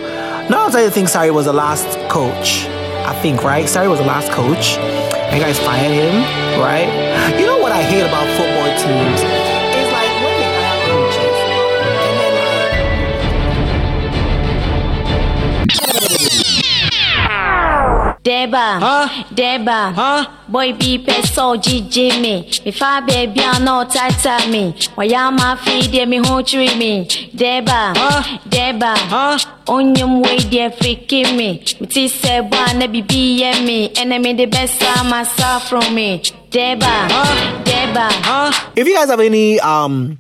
Now 0.50 0.66
I 0.68 0.90
think 0.90 1.08
Sarri 1.08 1.32
was 1.32 1.46
the 1.46 1.52
last 1.52 1.86
coach. 2.08 2.64
I 3.06 3.18
think, 3.22 3.42
right? 3.42 3.64
Sarri 3.66 3.88
was 3.88 3.98
the 4.00 4.06
last 4.06 4.30
coach. 4.32 4.76
And 4.76 5.36
you 5.38 5.42
guys 5.42 5.58
fired 5.58 5.90
him, 5.92 6.14
right? 6.60 6.88
You 7.38 7.46
know 7.46 7.58
what 7.58 7.72
I 7.72 7.82
hate 7.82 8.00
about 8.02 8.26
football 8.36 8.70
teams? 8.82 9.20
It's 9.22 9.92
like 9.92 10.12
when 10.22 10.34
they 10.40 10.52
hire 10.58 10.80
coaches 10.88 11.36
and 11.46 12.14
then 12.20 12.32
Deba, 18.22 18.78
Huh? 18.80 19.08
Deba, 19.34 19.92
Huh? 19.94 20.26
boy 20.48 20.72
be 20.74 20.98
peso 20.98 21.56
GG 21.56 22.20
me. 22.20 22.48
If 22.64 22.80
I 22.80 23.00
baby 23.00 23.40
I 23.42 23.58
no 23.58 23.84
tata 23.84 24.48
me. 24.48 24.74
Why 24.94 25.06
am 25.06 25.40
I 25.40 25.56
feed 25.56 26.08
me 26.08 26.18
who 26.18 26.42
tree 26.42 26.74
me? 26.76 27.06
Deba, 27.34 27.96
Huh? 27.96 28.22
Deba, 28.48 28.94
Huh? 28.96 29.38
Onyum 29.66 30.22
way 30.22 30.38
there 30.38 30.70
freaking 30.70 31.36
me. 31.36 31.62
From 35.68 35.94
me. 35.94 36.20
Deba, 36.50 36.82
Huh? 37.10 37.62
Deba, 37.64 38.08
Huh? 38.10 38.70
if 38.76 38.86
you 38.86 38.94
guys 38.94 39.08
have 39.08 39.20
any 39.20 39.58
um 39.60 40.18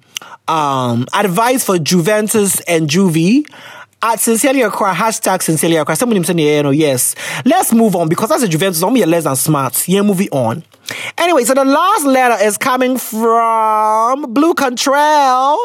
um 0.48 1.06
advice 1.12 1.64
for 1.64 1.78
Juventus 1.78 2.60
and 2.60 2.88
Juvie, 2.88 3.44
at 4.02 4.18
Sincerely 4.18 4.62
Accra, 4.62 4.92
hashtag 4.92 5.42
Sincerely 5.42 5.76
Accra. 5.76 5.94
Somebody 5.94 6.20
no, 6.62 6.70
yes. 6.70 7.14
Let's 7.44 7.72
move 7.72 7.94
on 7.94 8.08
because 8.08 8.30
as 8.32 8.42
a 8.42 8.48
Juventus, 8.48 8.82
I'm 8.82 8.94
less 8.94 9.24
than 9.24 9.36
smart. 9.36 9.88
Yeah, 9.88 10.02
moving 10.02 10.28
on. 10.30 10.64
Anyway, 11.16 11.44
so 11.44 11.54
the 11.54 11.64
last 11.64 12.04
letter 12.04 12.44
is 12.44 12.58
coming 12.58 12.98
from 12.98 14.32
Blu 14.32 14.54
Cantrell. 14.54 15.58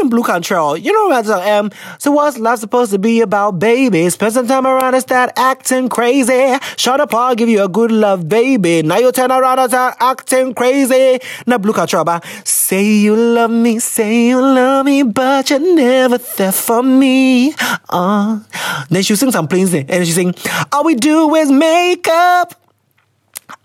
In 0.00 0.08
Blu 0.08 0.22
Cantrell? 0.22 0.76
You 0.76 0.92
know 0.92 1.08
what 1.08 1.28
I'm 1.28 1.66
um, 1.66 1.70
So 1.98 2.12
what's 2.12 2.38
love 2.38 2.58
supposed 2.58 2.92
to 2.92 2.98
be 2.98 3.20
about, 3.20 3.58
baby? 3.58 4.08
Spend 4.08 4.32
some 4.32 4.46
time 4.46 4.66
around 4.66 4.94
and 4.94 5.02
start 5.02 5.30
acting 5.36 5.88
crazy. 5.88 6.56
Shut 6.76 7.00
up, 7.00 7.14
I'll 7.14 7.34
give 7.34 7.48
you 7.48 7.62
a 7.62 7.68
good 7.68 7.90
love, 7.90 8.28
baby. 8.28 8.82
Now 8.82 8.98
you 8.98 9.12
turn 9.12 9.30
around 9.30 9.58
and 9.58 9.70
start 9.70 9.96
acting 10.00 10.54
crazy. 10.54 11.18
Now 11.46 11.58
Blu 11.58 11.72
Cantrell, 11.72 12.04
but 12.04 12.24
say 12.44 12.84
you 12.84 13.16
love 13.16 13.50
me, 13.50 13.78
say 13.78 14.28
you 14.28 14.40
love 14.40 14.86
me, 14.86 15.02
but 15.02 15.50
you're 15.50 15.74
never 15.74 16.18
there 16.18 16.52
for 16.52 16.82
me. 16.82 17.54
Uh. 17.88 18.40
Then 18.88 19.02
she 19.02 19.16
sing 19.16 19.30
some 19.32 19.48
plains 19.48 19.72
there, 19.72 19.84
and 19.88 20.06
she 20.06 20.12
sing, 20.12 20.34
all 20.72 20.84
we 20.84 20.94
do 20.94 21.34
is 21.34 21.50
make 21.50 22.06
up 22.08 22.54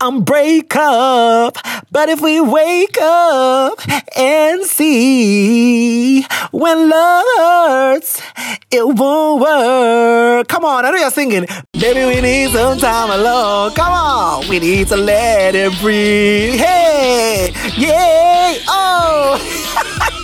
and 0.02 0.26
break 0.26 0.76
up. 0.76 1.58
But 1.92 2.10
if 2.10 2.22
we 2.22 2.42
wake 2.42 2.98
up 3.02 3.80
and 4.18 4.64
see 4.64 6.24
when 6.52 6.90
love 6.90 7.26
hurts, 7.38 8.22
it 8.72 8.86
won't 8.88 9.42
work. 9.42 10.48
Come 10.48 10.66
on, 10.66 10.86
I 10.86 10.92
know 10.92 10.98
you're 10.98 11.12
singing. 11.12 11.48
Baby, 11.74 12.06
we 12.06 12.22
need 12.22 12.50
some 12.52 12.78
time 12.78 13.12
alone. 13.12 13.74
Come 13.74 13.94
on, 13.94 14.48
we 14.50 14.60
need 14.60 14.88
to 14.90 14.98
let 14.98 15.56
it 15.56 15.74
breathe. 15.80 16.56
Hey, 16.56 17.54
yeah, 17.78 18.58
oh. 18.68 20.12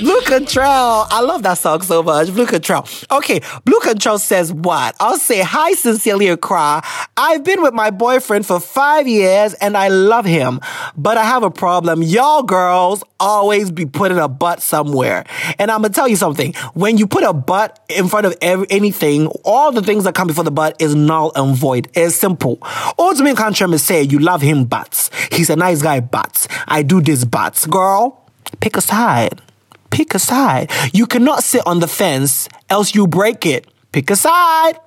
Blu 0.00 0.18
Cantrell. 0.22 1.06
I 1.10 1.20
love 1.20 1.42
that 1.42 1.58
song 1.58 1.82
so 1.82 2.02
much. 2.02 2.32
Blu 2.32 2.46
Cantrell. 2.46 2.88
Okay, 3.10 3.42
Blu 3.66 3.78
Cantrell 3.80 4.18
says 4.18 4.50
what? 4.50 4.96
I'll 4.98 5.18
say, 5.18 5.42
Hi, 5.42 5.72
Sincerely 5.72 6.28
Accra. 6.28 6.82
I've 7.18 7.44
been 7.44 7.60
with 7.60 7.74
my 7.74 7.90
boyfriend 7.90 8.46
for 8.46 8.60
five 8.60 9.06
years 9.06 9.52
and 9.54 9.76
I 9.76 9.88
love 9.88 10.24
him, 10.24 10.60
but 10.96 11.18
I 11.18 11.24
have 11.24 11.42
a 11.42 11.50
problem. 11.50 12.02
Y'all 12.02 12.42
girls 12.42 13.04
always 13.18 13.70
be 13.70 13.84
putting 13.84 14.18
a 14.18 14.26
butt 14.26 14.62
somewhere. 14.62 15.26
And 15.58 15.70
I'm 15.70 15.82
gonna 15.82 15.92
tell 15.92 16.08
you 16.08 16.16
something. 16.16 16.54
When 16.72 16.96
you 16.96 17.06
put 17.06 17.22
a 17.22 17.34
butt 17.34 17.78
in 17.90 18.08
front 18.08 18.24
of 18.24 18.34
every, 18.40 18.66
anything, 18.70 19.26
all 19.44 19.70
the 19.70 19.82
things 19.82 20.04
that 20.04 20.14
come 20.14 20.28
before 20.28 20.44
the 20.44 20.50
butt 20.50 20.80
is 20.80 20.94
null 20.94 21.30
and 21.36 21.54
void. 21.54 21.88
It's 21.92 22.16
simple. 22.16 22.58
Ultimate 22.98 23.36
country 23.36 23.76
say 23.76 24.02
you 24.04 24.18
love 24.18 24.40
him 24.40 24.64
butts. 24.64 25.10
He's 25.30 25.50
a 25.50 25.56
nice 25.56 25.82
guy 25.82 26.00
butts. 26.00 26.48
I 26.66 26.80
do 26.82 27.02
this 27.02 27.26
butts. 27.26 27.66
Girl, 27.66 28.24
pick 28.60 28.78
a 28.78 28.80
side. 28.80 29.42
Pick 29.90 30.14
a 30.14 30.18
side. 30.18 30.70
You 30.92 31.06
cannot 31.06 31.42
sit 31.42 31.66
on 31.66 31.80
the 31.80 31.88
fence, 31.88 32.48
else 32.68 32.94
you 32.94 33.06
break 33.06 33.46
it. 33.46 33.66
Pick 33.92 34.10
a 34.10 34.16
side. 34.16 34.78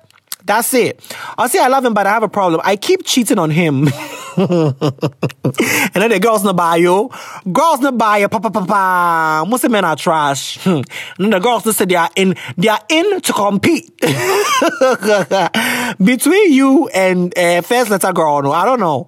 That's 0.46 0.74
it. 0.74 1.00
I'll 1.38 1.48
say 1.48 1.58
I 1.58 1.68
love 1.68 1.86
him, 1.86 1.94
but 1.94 2.06
I 2.06 2.10
have 2.10 2.22
a 2.22 2.28
problem. 2.28 2.60
I 2.64 2.76
keep 2.76 3.04
cheating 3.04 3.38
on 3.38 3.50
him. 3.50 3.88
and 4.36 4.74
then 5.94 6.10
the 6.10 6.18
girls 6.20 6.44
in 6.44 6.54
buy 6.54 6.76
you. 6.76 7.10
Girls 7.50 7.82
in 7.82 7.96
buy 7.96 8.18
you. 8.18 8.28
Pa 8.28 8.40
pa 8.40 8.50
pa 8.50 8.64
pa. 8.66 9.44
Most 9.48 9.66
men 9.70 9.86
are 9.86 9.96
trash. 9.96 10.58
Hmm. 10.58 10.82
and 11.16 11.18
then 11.18 11.30
the 11.30 11.38
girls 11.38 11.64
just 11.64 11.78
say 11.78 11.86
they 11.86 11.94
are 11.94 12.10
in. 12.14 12.36
They 12.58 12.68
are 12.68 12.80
in 12.90 13.22
to 13.22 13.32
compete 13.32 13.98
between 16.04 16.52
you 16.52 16.88
and 16.88 17.36
uh, 17.38 17.62
first 17.62 17.90
letter 17.90 18.12
girl. 18.12 18.42
No, 18.42 18.52
I 18.52 18.66
don't 18.66 18.80
know. 18.80 19.06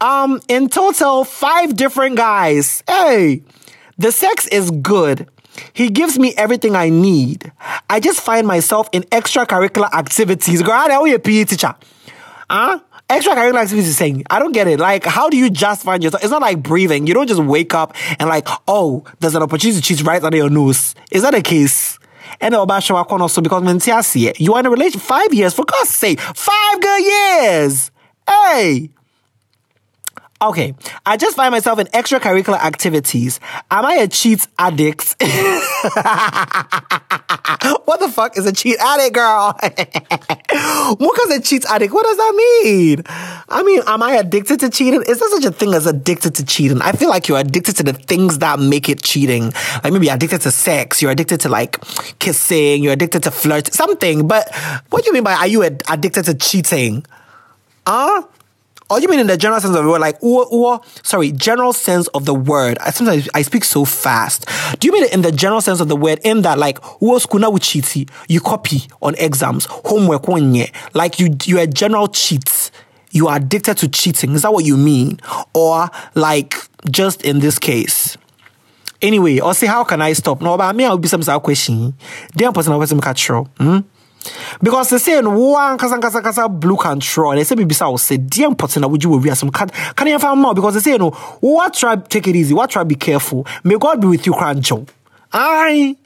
Um, 0.00 0.40
in 0.48 0.68
total, 0.68 1.22
five 1.22 1.76
different 1.76 2.16
guys. 2.16 2.82
Hey, 2.88 3.44
the 3.98 4.12
sex 4.12 4.46
is 4.48 4.70
good. 4.70 5.28
He 5.72 5.88
gives 5.88 6.18
me 6.18 6.34
everything 6.36 6.74
I 6.74 6.88
need. 6.88 7.52
I 7.88 8.00
just 8.00 8.20
find 8.20 8.46
myself 8.46 8.88
in 8.92 9.02
extracurricular 9.04 9.92
activities. 9.92 10.62
Girl, 10.62 10.72
are 10.72 11.06
you 11.06 11.14
a 11.14 11.18
PE 11.18 11.44
teacher? 11.44 11.74
Huh? 12.50 12.80
Extracurricular 13.08 13.62
activities 13.62 13.88
is 13.88 13.96
saying, 13.96 14.24
I 14.30 14.38
don't 14.38 14.52
get 14.52 14.66
it. 14.66 14.80
Like, 14.80 15.04
how 15.04 15.28
do 15.28 15.36
you 15.36 15.50
just 15.50 15.84
find 15.84 16.02
yourself? 16.02 16.24
It's 16.24 16.30
not 16.30 16.42
like 16.42 16.62
breathing. 16.62 17.06
You 17.06 17.14
don't 17.14 17.28
just 17.28 17.42
wake 17.42 17.74
up 17.74 17.94
and 18.18 18.28
like, 18.28 18.48
oh, 18.66 19.04
there's 19.20 19.34
an 19.34 19.42
opportunity 19.42 19.80
to 19.80 19.82
cheat 19.82 20.04
right 20.04 20.22
under 20.22 20.36
your 20.36 20.50
nose. 20.50 20.94
Is 21.12 21.22
that 21.22 21.34
the 21.34 21.42
case? 21.42 21.98
And 22.40 22.54
also 22.54 23.40
because 23.40 23.62
when 23.62 23.80
you 24.38 24.54
are 24.54 24.60
in 24.60 24.66
a 24.66 24.70
relationship 24.70 25.02
five 25.02 25.32
years, 25.32 25.54
for 25.54 25.64
God's 25.64 25.90
sake, 25.90 26.20
five 26.20 26.80
good 26.80 27.04
years. 27.04 27.90
Hey, 28.28 28.90
Okay, 30.44 30.74
I 31.06 31.16
just 31.16 31.36
find 31.36 31.52
myself 31.52 31.78
in 31.78 31.86
extracurricular 31.86 32.62
activities. 32.62 33.40
Am 33.70 33.86
I 33.86 33.94
a 33.94 34.06
cheat 34.06 34.46
addict? 34.58 35.16
what 37.86 37.98
the 37.98 38.10
fuck 38.12 38.36
is 38.36 38.44
a 38.44 38.52
cheat 38.52 38.76
addict, 38.78 39.14
girl? 39.14 39.56
what 40.98 41.18
is 41.22 41.38
a 41.38 41.40
cheat 41.40 41.64
addict? 41.64 41.94
What 41.94 42.04
does 42.04 42.18
that 42.18 42.34
mean? 42.36 43.02
I 43.08 43.62
mean, 43.64 43.80
am 43.86 44.02
I 44.02 44.16
addicted 44.16 44.60
to 44.60 44.68
cheating? 44.68 45.02
Is 45.08 45.18
there 45.18 45.30
such 45.30 45.46
a 45.46 45.50
thing 45.50 45.72
as 45.72 45.86
addicted 45.86 46.34
to 46.34 46.44
cheating? 46.44 46.82
I 46.82 46.92
feel 46.92 47.08
like 47.08 47.26
you're 47.26 47.40
addicted 47.40 47.76
to 47.76 47.82
the 47.82 47.94
things 47.94 48.40
that 48.40 48.58
make 48.58 48.90
it 48.90 49.02
cheating. 49.02 49.50
Like 49.82 49.94
maybe 49.94 50.08
you're 50.08 50.14
addicted 50.14 50.42
to 50.42 50.50
sex, 50.50 51.00
you're 51.00 51.10
addicted 51.10 51.40
to 51.40 51.48
like 51.48 51.82
kissing, 52.18 52.82
you're 52.82 52.92
addicted 52.92 53.22
to 53.22 53.30
flirt, 53.30 53.72
something. 53.72 54.28
But 54.28 54.54
what 54.90 55.04
do 55.04 55.06
you 55.06 55.14
mean 55.14 55.24
by 55.24 55.32
are 55.36 55.46
you 55.46 55.62
addicted 55.62 56.26
to 56.26 56.34
cheating? 56.34 57.06
Huh? 57.86 58.24
Or 58.90 59.00
you 59.00 59.08
mean 59.08 59.20
in 59.20 59.26
the 59.26 59.36
general 59.36 59.60
sense 59.60 59.74
of 59.74 59.82
the 59.82 59.88
word, 59.88 60.00
like, 60.00 60.22
or, 60.22 60.46
or, 60.50 60.80
sorry, 61.02 61.32
general 61.32 61.72
sense 61.72 62.06
of 62.08 62.26
the 62.26 62.34
word. 62.34 62.78
I 62.78 62.90
sometimes 62.90 63.28
I 63.34 63.42
speak 63.42 63.64
so 63.64 63.84
fast. 63.84 64.46
Do 64.78 64.86
you 64.86 64.92
mean 64.92 65.04
in 65.10 65.22
the 65.22 65.32
general 65.32 65.62
sense 65.62 65.80
of 65.80 65.88
the 65.88 65.96
word, 65.96 66.20
in 66.22 66.42
that, 66.42 66.58
like, 66.58 66.78
kuna 67.26 67.50
you 68.28 68.40
copy 68.40 68.82
on 69.00 69.14
exams, 69.16 69.66
homework, 69.70 70.28
one 70.28 70.52
like 70.92 71.18
you, 71.18 71.34
you're 71.44 71.60
a 71.60 71.66
general 71.66 72.08
cheat. 72.08 72.70
You 73.10 73.28
are 73.28 73.36
addicted 73.36 73.78
to 73.78 73.88
cheating. 73.88 74.32
Is 74.32 74.42
that 74.42 74.52
what 74.52 74.66
you 74.66 74.76
mean? 74.76 75.18
Or, 75.54 75.88
like, 76.14 76.54
just 76.90 77.22
in 77.22 77.38
this 77.38 77.58
case? 77.58 78.18
Anyway, 79.00 79.38
or 79.38 79.54
say, 79.54 79.66
how 79.66 79.84
can 79.84 80.02
I 80.02 80.12
stop? 80.12 80.42
No, 80.42 80.56
but 80.56 80.64
I 80.64 80.72
mean, 80.72 80.86
I'll 80.86 80.98
be 80.98 81.08
some 81.08 81.22
question. 81.40 81.94
Then 82.34 82.52
person, 82.52 82.72
I'll 82.72 83.00
catch 83.00 83.28
Hmm? 83.58 83.78
Because 84.62 84.90
they 84.90 84.98
say 84.98 85.20
no 85.20 85.30
one 85.38 85.78
kasa 85.78 85.98
kasa 85.98 86.22
kasa 86.22 86.48
Blu 86.48 86.76
Cantrell 86.76 87.32
they 87.32 87.44
say 87.44 87.54
bibisa 87.54 87.90
will 87.90 87.98
say 87.98 88.16
dear 88.16 88.48
important 88.48 88.88
would 88.90 89.02
you 89.02 89.18
read 89.18 89.36
some 89.36 89.50
can 89.50 89.68
can 89.68 90.06
you 90.06 90.18
find 90.18 90.40
more 90.40 90.54
because 90.54 90.74
they 90.74 90.80
say 90.80 90.96
no 90.96 91.10
what 91.40 91.74
try 91.74 91.96
take 91.96 92.26
it 92.28 92.36
easy 92.36 92.54
what 92.54 92.70
try 92.70 92.84
be 92.84 92.94
careful 92.94 93.46
may 93.62 93.76
God 93.76 94.00
be 94.00 94.06
with 94.06 94.26
you 94.26 94.32
cranjo 94.32 94.88
I 95.32 95.96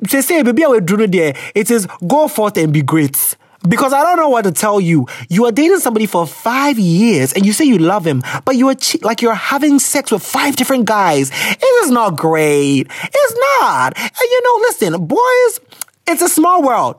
they 0.00 0.20
say 0.20 0.42
baby 0.42 0.64
I 0.64 0.68
will 0.68 0.80
do 0.80 1.06
there 1.06 1.34
it 1.54 1.70
is 1.70 1.86
go 2.06 2.28
forth 2.28 2.56
and 2.56 2.72
be 2.72 2.82
great 2.82 3.36
because 3.68 3.92
I 3.92 4.02
don't 4.02 4.16
know 4.16 4.28
what 4.28 4.42
to 4.42 4.52
tell 4.52 4.80
you. 4.80 5.06
You 5.28 5.46
are 5.46 5.52
dating 5.52 5.78
somebody 5.78 6.06
for 6.06 6.26
five 6.26 6.78
years 6.78 7.32
and 7.32 7.46
you 7.46 7.52
say 7.52 7.64
you 7.64 7.78
love 7.78 8.06
him, 8.06 8.22
but 8.44 8.56
you 8.56 8.68
are 8.68 8.74
che- 8.74 8.98
like 9.02 9.22
you're 9.22 9.34
having 9.34 9.78
sex 9.78 10.10
with 10.10 10.22
five 10.22 10.56
different 10.56 10.84
guys. 10.84 11.30
It 11.32 11.84
is 11.84 11.90
not 11.90 12.16
great. 12.16 12.86
It's 12.90 13.34
not. 13.62 13.96
And 13.96 14.12
you 14.20 14.42
know, 14.42 14.66
listen, 14.66 15.06
boys, 15.06 15.60
it's 16.06 16.22
a 16.22 16.28
small 16.28 16.62
world. 16.62 16.96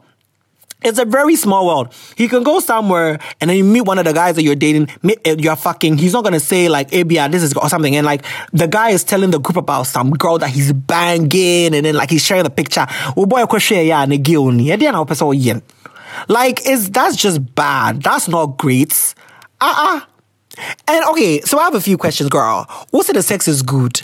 It's 0.84 1.00
a 1.00 1.06
very 1.06 1.36
small 1.36 1.66
world. 1.66 1.94
He 2.16 2.28
can 2.28 2.44
go 2.44 2.60
somewhere 2.60 3.20
and 3.42 3.50
then 3.50 3.58
you 3.58 3.64
meet 3.64 3.82
one 3.82 3.98
of 3.98 4.06
the 4.06 4.14
guys 4.14 4.36
that 4.36 4.44
you're 4.44 4.56
dating, 4.56 4.90
eh, 5.26 5.36
you're 5.40 5.56
fucking. 5.56 5.98
He's 5.98 6.14
not 6.14 6.24
gonna 6.24 6.40
say 6.40 6.70
like, 6.70 6.92
"Hey, 6.92 7.04
yeah, 7.10 7.28
this 7.28 7.42
is 7.42 7.54
or 7.54 7.70
something." 7.70 7.96
And 7.96 8.06
like 8.06 8.24
the 8.54 8.68
guy 8.68 8.90
is 8.90 9.04
telling 9.04 9.32
the 9.32 9.40
group 9.40 9.58
about 9.58 9.88
some 9.88 10.12
girl 10.12 10.38
that 10.38 10.50
he's 10.50 10.74
banging, 10.74 11.74
and 11.74 11.86
then 11.86 11.96
like 11.96 12.12
he's 12.12 12.24
sharing 12.24 12.44
the 12.44 12.50
picture. 12.50 12.86
Oh 13.18 13.26
boy, 13.26 13.46
yeah, 13.72 14.04
and 14.04 15.62
Like, 16.28 16.66
is 16.68 16.90
that's 16.92 17.16
just 17.16 17.56
bad. 17.56 18.02
That's 18.04 18.28
not 18.28 18.58
great. 18.58 19.16
Uh 19.60 19.74
uh 19.78 20.15
and 20.88 21.06
okay, 21.06 21.42
so 21.42 21.60
I 21.60 21.64
have 21.64 21.76
a 21.76 21.82
few 21.82 21.98
questions, 21.98 22.30
girl. 22.30 22.66
What's 22.92 23.12
the 23.12 23.22
sex 23.22 23.48
is 23.48 23.62
good? 23.62 24.02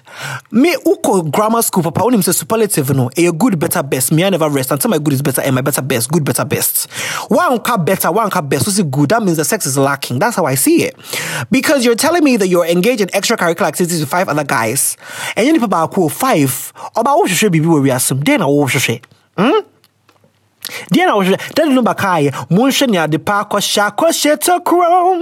Me 0.52 0.76
uko 0.76 1.32
grammar 1.32 1.62
school, 1.62 1.84
papa, 1.84 2.06
when 2.06 2.22
say 2.22 2.32
superlative, 2.32 2.90
no, 2.96 3.10
a 3.16 3.32
good, 3.32 3.60
better, 3.60 3.84
best. 3.84 4.12
Me, 4.12 4.24
I 4.24 4.30
never 4.30 4.50
rest 4.50 4.72
until 4.72 4.92
my 4.92 5.00
good 5.00 5.14
is 5.14 5.22
better 5.22 5.42
and 5.42 5.56
my 5.56 5.62
better, 5.62 5.82
best. 5.82 6.12
Good, 6.12 6.24
better, 6.26 6.46
best. 6.46 6.90
One 7.30 7.60
cup 7.60 7.86
better, 7.86 8.12
one 8.12 8.30
cup 8.30 8.50
best. 8.50 8.68
What's 8.68 8.80
it 8.80 8.92
good? 8.92 9.10
That 9.10 9.24
means 9.24 9.38
the 9.38 9.46
sex 9.46 9.66
is 9.66 9.78
lacking. 9.78 10.20
That's 10.20 10.36
how 10.36 10.46
I 10.46 10.56
see 10.56 10.84
it. 10.84 10.96
Because 11.50 11.86
you're 11.86 11.96
telling 11.96 12.24
me 12.24 12.38
that 12.38 12.48
you're 12.48 12.66
engaged 12.66 13.02
in 13.02 13.08
extracurricular 13.10 13.68
activities 13.68 14.00
with 14.00 14.10
five 14.10 14.28
other 14.30 14.44
guys, 14.44 14.98
and 15.36 15.46
you 15.46 15.54
need 15.54 15.62
to 15.62 15.68
five. 16.10 16.74
About 16.96 17.18
what 17.18 17.30
should 17.30 17.52
be 17.52 17.62
where 17.62 17.82
we 17.82 17.92
assume. 17.92 18.22
Then 18.22 18.42
I 18.42 18.46
will 18.46 18.68
should. 18.68 19.02
Hmm? 19.38 19.71
Deɛ 20.94 21.06
na 21.06 21.14
wohwɛ 21.18 21.38
dɛde 21.56 21.72
no 21.74 21.82
bakaeɛ 21.82 22.30
monhwɛ 22.52 22.86
ne 22.90 22.98
ade 22.98 23.18
pa 23.28 23.44
akɔhyɛ 23.44 23.82
akɔhyɛ 23.90 24.34
tɔ 24.46 24.56
kurom 24.68 25.22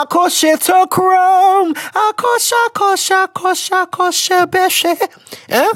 akɔhyɛ 0.00 0.52
tɔ 0.66 0.78
kurom 0.94 1.68
akɔhyɛ 2.06 2.58
akɔhyɛ 2.68 3.76
akɔhyɛ 3.82 4.38
bɛhwɛ. 4.52 4.92
Eh? 5.48 5.72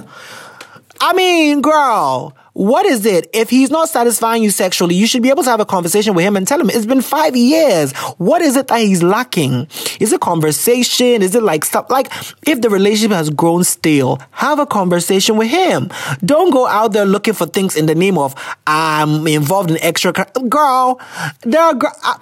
I 1.00 1.12
mean, 1.12 1.60
girl, 1.60 2.36
what 2.54 2.86
is 2.86 3.06
it? 3.06 3.28
If 3.32 3.50
he's 3.50 3.70
not 3.70 3.88
satisfying 3.88 4.42
you 4.42 4.50
sexually, 4.50 4.96
you 4.96 5.06
should 5.06 5.22
be 5.22 5.28
able 5.28 5.44
to 5.44 5.50
have 5.50 5.60
a 5.60 5.64
conversation 5.64 6.14
with 6.14 6.24
him 6.24 6.34
and 6.34 6.46
tell 6.46 6.60
him 6.60 6.70
it's 6.70 6.86
been 6.86 7.02
five 7.02 7.36
years. 7.36 7.92
What 8.18 8.42
is 8.42 8.56
it 8.56 8.66
that 8.66 8.80
he's 8.80 9.02
lacking? 9.02 9.68
Is 10.00 10.12
it 10.12 10.20
conversation? 10.20 11.22
Is 11.22 11.36
it 11.36 11.42
like 11.44 11.64
stuff? 11.64 11.88
Like, 11.88 12.12
if 12.48 12.60
the 12.60 12.68
relationship 12.68 13.12
has 13.12 13.30
grown 13.30 13.62
stale, 13.62 14.20
have 14.32 14.58
a 14.58 14.66
conversation 14.66 15.36
with 15.36 15.50
him. 15.50 15.88
Don't 16.24 16.50
go 16.50 16.66
out 16.66 16.92
there 16.92 17.06
looking 17.06 17.34
for 17.34 17.46
things 17.46 17.76
in 17.76 17.86
the 17.86 17.94
name 17.94 18.18
of, 18.18 18.34
I'm 18.66 19.26
involved 19.28 19.70
in 19.70 19.78
extra. 19.78 20.12
Girl, 20.12 21.00
there 21.42 21.62
are, 21.62 21.78
uh, 22.04 22.18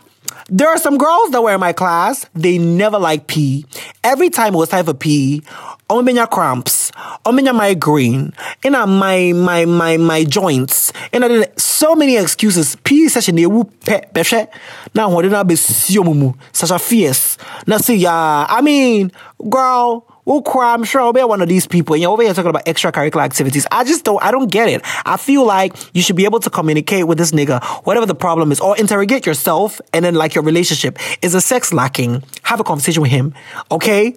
there 0.48 0.68
are 0.68 0.78
some 0.78 0.98
girls 0.98 1.30
that 1.30 1.42
were 1.42 1.54
in 1.54 1.60
my 1.60 1.72
class, 1.72 2.26
they 2.34 2.58
never 2.58 2.98
like 2.98 3.26
pee. 3.26 3.64
Every 4.04 4.30
time 4.30 4.54
it 4.54 4.58
was 4.58 4.68
time 4.68 4.84
for 4.84 4.94
pee, 4.94 5.42
omenya 5.88 6.28
cramps, 6.28 6.90
omenya 7.24 7.54
migraine, 7.54 8.32
in 8.64 8.72
my 8.72 9.32
my 9.32 9.64
my 9.64 9.96
my 9.96 10.24
joints, 10.24 10.92
and 11.12 11.24
I 11.24 11.28
did 11.28 11.60
so 11.60 11.94
many 11.94 12.16
excuses. 12.16 12.76
Pee 12.84 13.08
session 13.08 13.36
peshe. 13.36 14.48
Now 14.94 15.10
what 15.10 15.22
did 15.22 15.34
I 15.34 15.42
be 15.42 15.56
such 15.56 16.70
a 16.70 16.78
fierce? 16.78 17.38
Now 17.66 17.78
see 17.78 17.96
yeah, 17.96 18.46
I 18.48 18.60
mean, 18.62 19.12
girl 19.48 20.06
cry. 20.44 20.74
I'm 20.74 20.84
sure 20.84 21.00
I'll 21.00 21.12
be 21.12 21.22
one 21.22 21.40
of 21.40 21.48
these 21.48 21.66
people. 21.66 21.94
And 21.94 22.02
you're 22.02 22.10
over 22.10 22.22
here 22.22 22.34
talking 22.34 22.50
about 22.50 22.66
extracurricular 22.66 23.22
activities. 23.22 23.66
I 23.70 23.84
just 23.84 24.04
don't, 24.04 24.22
I 24.22 24.30
don't 24.30 24.50
get 24.50 24.68
it. 24.68 24.82
I 25.06 25.16
feel 25.16 25.46
like 25.46 25.74
you 25.94 26.02
should 26.02 26.16
be 26.16 26.24
able 26.24 26.40
to 26.40 26.50
communicate 26.50 27.06
with 27.06 27.18
this 27.18 27.30
nigga, 27.30 27.62
whatever 27.86 28.06
the 28.06 28.14
problem 28.14 28.50
is, 28.52 28.60
or 28.60 28.76
interrogate 28.76 29.24
yourself 29.24 29.80
and 29.92 30.04
then 30.04 30.14
like 30.14 30.34
your 30.34 30.44
relationship. 30.44 30.98
Is 31.22 31.32
the 31.32 31.40
sex 31.40 31.72
lacking? 31.72 32.24
Have 32.42 32.60
a 32.60 32.64
conversation 32.64 33.02
with 33.02 33.10
him. 33.10 33.34
Okay? 33.70 34.16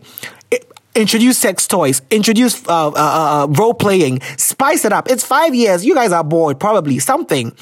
Introduce 0.95 1.37
sex 1.37 1.67
toys, 1.67 2.01
introduce 2.09 2.67
uh, 2.67 2.87
uh, 2.87 2.93
uh, 2.95 3.47
role 3.49 3.73
playing, 3.73 4.21
spice 4.37 4.85
it 4.85 4.93
up. 4.93 5.09
It's 5.09 5.23
five 5.23 5.55
years. 5.55 5.85
You 5.85 5.95
guys 5.95 6.11
are 6.11 6.23
bored, 6.23 6.59
probably 6.59 6.99
something. 6.99 7.53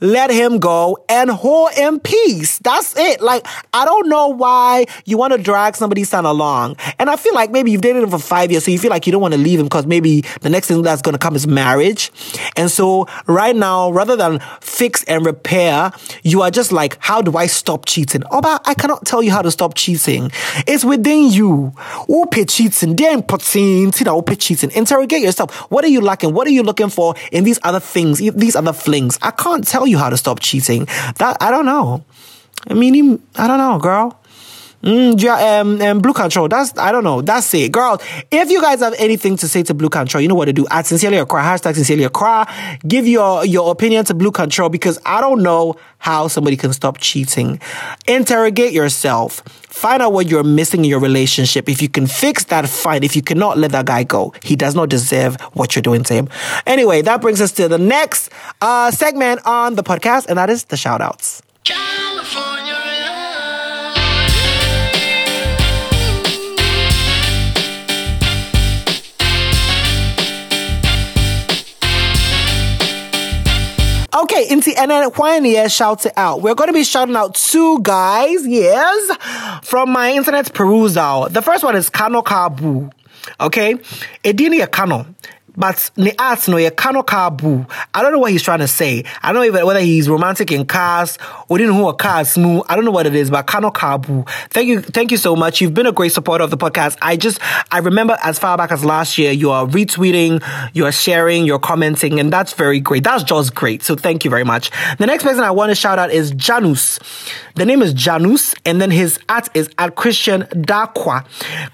Let 0.00 0.30
him 0.30 0.58
go 0.58 0.98
and 1.08 1.30
hold 1.30 1.70
in 1.76 2.00
peace. 2.00 2.58
That's 2.58 2.96
it. 2.96 3.20
Like, 3.20 3.46
I 3.72 3.84
don't 3.84 4.08
know 4.08 4.28
why 4.28 4.86
you 5.04 5.18
want 5.18 5.32
to 5.32 5.38
drag 5.38 5.76
somebody's 5.76 6.08
son 6.08 6.24
along. 6.24 6.76
And 6.98 7.08
I 7.08 7.16
feel 7.16 7.34
like 7.34 7.50
maybe 7.50 7.70
you've 7.70 7.80
dated 7.80 8.02
him 8.02 8.10
for 8.10 8.18
five 8.18 8.50
years, 8.50 8.64
so 8.64 8.70
you 8.70 8.78
feel 8.78 8.90
like 8.90 9.06
you 9.06 9.12
don't 9.12 9.22
want 9.22 9.34
to 9.34 9.40
leave 9.40 9.58
him 9.58 9.66
because 9.66 9.86
maybe 9.86 10.22
the 10.40 10.50
next 10.50 10.68
thing 10.68 10.82
that's 10.82 11.02
going 11.02 11.14
to 11.14 11.18
come 11.18 11.34
is 11.34 11.46
marriage. 11.46 12.10
And 12.56 12.70
so 12.70 13.06
right 13.26 13.54
now, 13.54 13.90
rather 13.90 14.16
than 14.16 14.40
fix 14.60 15.04
and 15.04 15.24
repair, 15.24 15.92
you 16.22 16.42
are 16.42 16.50
just 16.50 16.72
like, 16.72 16.96
how 17.00 17.22
do 17.22 17.36
I 17.36 17.46
stop 17.46 17.86
cheating? 17.86 18.22
Oh, 18.30 18.40
but 18.40 18.62
I 18.66 18.74
cannot 18.74 19.06
tell 19.06 19.22
you 19.22 19.30
how 19.30 19.42
to 19.42 19.50
stop 19.50 19.74
cheating. 19.74 20.30
It's 20.66 20.84
within 20.84 21.30
you. 21.30 21.72
Ope 22.08 22.34
cheating, 22.48 22.96
they're 22.96 23.12
important. 23.12 24.06
Ope 24.06 24.38
cheating. 24.38 24.70
Interrogate 24.72 25.22
yourself. 25.22 25.54
What 25.70 25.84
are 25.84 25.88
you 25.88 26.00
lacking? 26.00 26.34
What 26.34 26.46
are 26.46 26.50
you 26.50 26.62
looking 26.62 26.88
for 26.88 27.14
in 27.32 27.44
these 27.44 27.58
other 27.62 27.80
things, 27.80 28.18
these 28.18 28.56
other 28.56 28.72
flings? 28.72 29.18
I 29.22 29.30
can't 29.30 29.66
tell 29.66 29.85
you 29.86 29.98
how 29.98 30.10
to 30.10 30.16
stop 30.16 30.40
cheating. 30.40 30.86
That 31.18 31.36
I 31.40 31.50
don't 31.50 31.66
know. 31.66 32.04
I 32.68 32.74
mean, 32.74 33.22
I 33.36 33.46
don't 33.46 33.58
know, 33.58 33.78
girl. 33.78 34.20
Mm, 34.86 35.20
yeah, 35.20 35.58
um, 35.60 35.82
um, 35.82 35.98
Blu 35.98 36.12
Cantrell. 36.12 36.46
That's 36.46 36.78
I 36.78 36.92
don't 36.92 37.02
know. 37.02 37.20
That's 37.20 37.52
it, 37.54 37.72
girls. 37.72 38.00
If 38.30 38.50
you 38.50 38.62
guys 38.62 38.78
have 38.78 38.94
anything 38.98 39.36
to 39.38 39.48
say 39.48 39.64
to 39.64 39.74
Blu 39.74 39.88
Cantrell, 39.88 40.20
you 40.22 40.28
know 40.28 40.36
what 40.36 40.44
to 40.44 40.52
do. 40.52 40.64
At 40.70 40.86
Sincerely 40.86 41.16
Accra, 41.16 41.42
hashtag 41.42 41.74
Sincerely 41.74 42.04
Accra. 42.04 42.46
Give 42.86 43.04
your 43.04 43.44
your 43.44 43.72
opinion 43.72 44.04
to 44.04 44.14
Blu 44.14 44.30
Cantrell 44.30 44.68
because 44.68 45.00
I 45.04 45.20
don't 45.20 45.42
know 45.42 45.74
how 45.98 46.28
somebody 46.28 46.56
can 46.56 46.72
stop 46.72 46.98
cheating. 46.98 47.58
Interrogate 48.06 48.72
yourself. 48.72 49.40
Find 49.66 50.00
out 50.02 50.12
what 50.12 50.28
you're 50.28 50.44
missing 50.44 50.84
in 50.84 50.90
your 50.90 51.00
relationship. 51.00 51.68
If 51.68 51.82
you 51.82 51.88
can 51.88 52.06
fix 52.06 52.44
that, 52.44 52.68
fine. 52.68 53.02
If 53.02 53.16
you 53.16 53.22
cannot, 53.22 53.58
let 53.58 53.72
that 53.72 53.86
guy 53.86 54.04
go. 54.04 54.34
He 54.44 54.54
does 54.54 54.76
not 54.76 54.88
deserve 54.88 55.34
what 55.54 55.74
you're 55.74 55.82
doing 55.82 56.04
to 56.04 56.14
him. 56.14 56.28
Anyway, 56.64 57.02
that 57.02 57.20
brings 57.20 57.40
us 57.40 57.50
to 57.52 57.66
the 57.66 57.78
next 57.78 58.30
uh, 58.60 58.92
segment 58.92 59.40
on 59.44 59.74
the 59.74 59.82
podcast, 59.82 60.26
and 60.28 60.38
that 60.38 60.48
is 60.48 60.66
the 60.66 60.76
shout 60.76 61.00
outs. 61.00 61.42
Okay, 74.36 74.54
Inti, 74.54 74.76
and 74.76 74.90
then 74.90 75.02
shouts 75.70 76.04
it 76.04 76.12
out. 76.14 76.42
We're 76.42 76.54
going 76.54 76.68
to 76.68 76.74
be 76.74 76.84
shouting 76.84 77.16
out 77.16 77.36
two 77.36 77.80
guys, 77.80 78.46
yes, 78.46 79.16
from 79.62 79.90
my 79.90 80.12
internet 80.12 80.52
perusal. 80.52 81.30
The 81.30 81.40
first 81.40 81.64
one 81.64 81.74
is 81.74 81.88
Kano 81.88 82.20
Kabu. 82.20 82.92
Okay, 83.40 83.76
Edini 84.24 84.70
Kano 84.70 85.06
but 85.56 85.90
the 85.94 86.14
arts 86.18 86.48
no 86.48 86.70
Kano 86.70 87.02
Kabu. 87.02 87.68
I 87.94 88.02
don't 88.02 88.12
know 88.12 88.18
what 88.18 88.32
he's 88.32 88.42
trying 88.42 88.58
to 88.60 88.68
say. 88.68 89.04
I 89.22 89.32
don't 89.32 89.52
know 89.52 89.66
whether 89.66 89.80
he's 89.80 90.08
romantic 90.08 90.52
in 90.52 90.66
cars 90.66 91.18
or 91.48 91.58
didn't 91.58 91.76
know 91.76 91.88
a 91.88 91.94
car 91.94 92.24
smooth. 92.24 92.62
I 92.68 92.76
don't 92.76 92.84
know 92.84 92.90
what 92.90 93.06
it 93.06 93.14
is, 93.14 93.30
but 93.30 93.46
Kano 93.46 93.70
Kabu. 93.70 94.28
Thank 94.50 94.68
you, 94.68 94.80
thank 94.80 95.10
you 95.10 95.16
so 95.16 95.34
much. 95.36 95.60
You've 95.60 95.74
been 95.74 95.86
a 95.86 95.92
great 95.92 96.12
supporter 96.12 96.44
of 96.44 96.50
the 96.50 96.56
podcast. 96.56 96.96
I 97.00 97.16
just 97.16 97.40
I 97.72 97.78
remember 97.78 98.16
as 98.22 98.38
far 98.38 98.56
back 98.56 98.70
as 98.70 98.84
last 98.84 99.18
year, 99.18 99.32
you 99.32 99.50
are 99.50 99.66
retweeting, 99.66 100.42
you 100.74 100.84
are 100.86 100.92
sharing, 100.92 101.44
you're 101.44 101.58
commenting, 101.58 102.20
and 102.20 102.32
that's 102.32 102.52
very 102.52 102.80
great. 102.80 103.04
That's 103.04 103.22
just 103.22 103.54
great. 103.54 103.82
So 103.82 103.96
thank 103.96 104.24
you 104.24 104.30
very 104.30 104.44
much. 104.44 104.70
The 104.98 105.06
next 105.06 105.24
person 105.24 105.42
I 105.42 105.50
want 105.50 105.70
to 105.70 105.74
shout 105.74 105.98
out 105.98 106.10
is 106.10 106.30
Janus. 106.32 106.98
The 107.54 107.64
name 107.64 107.80
is 107.80 107.94
Janus, 107.94 108.54
and 108.64 108.80
then 108.80 108.90
his 108.90 109.18
art 109.28 109.48
is 109.54 109.70
at 109.78 109.94
Christian 109.94 110.42
Dakwa. 110.42 111.24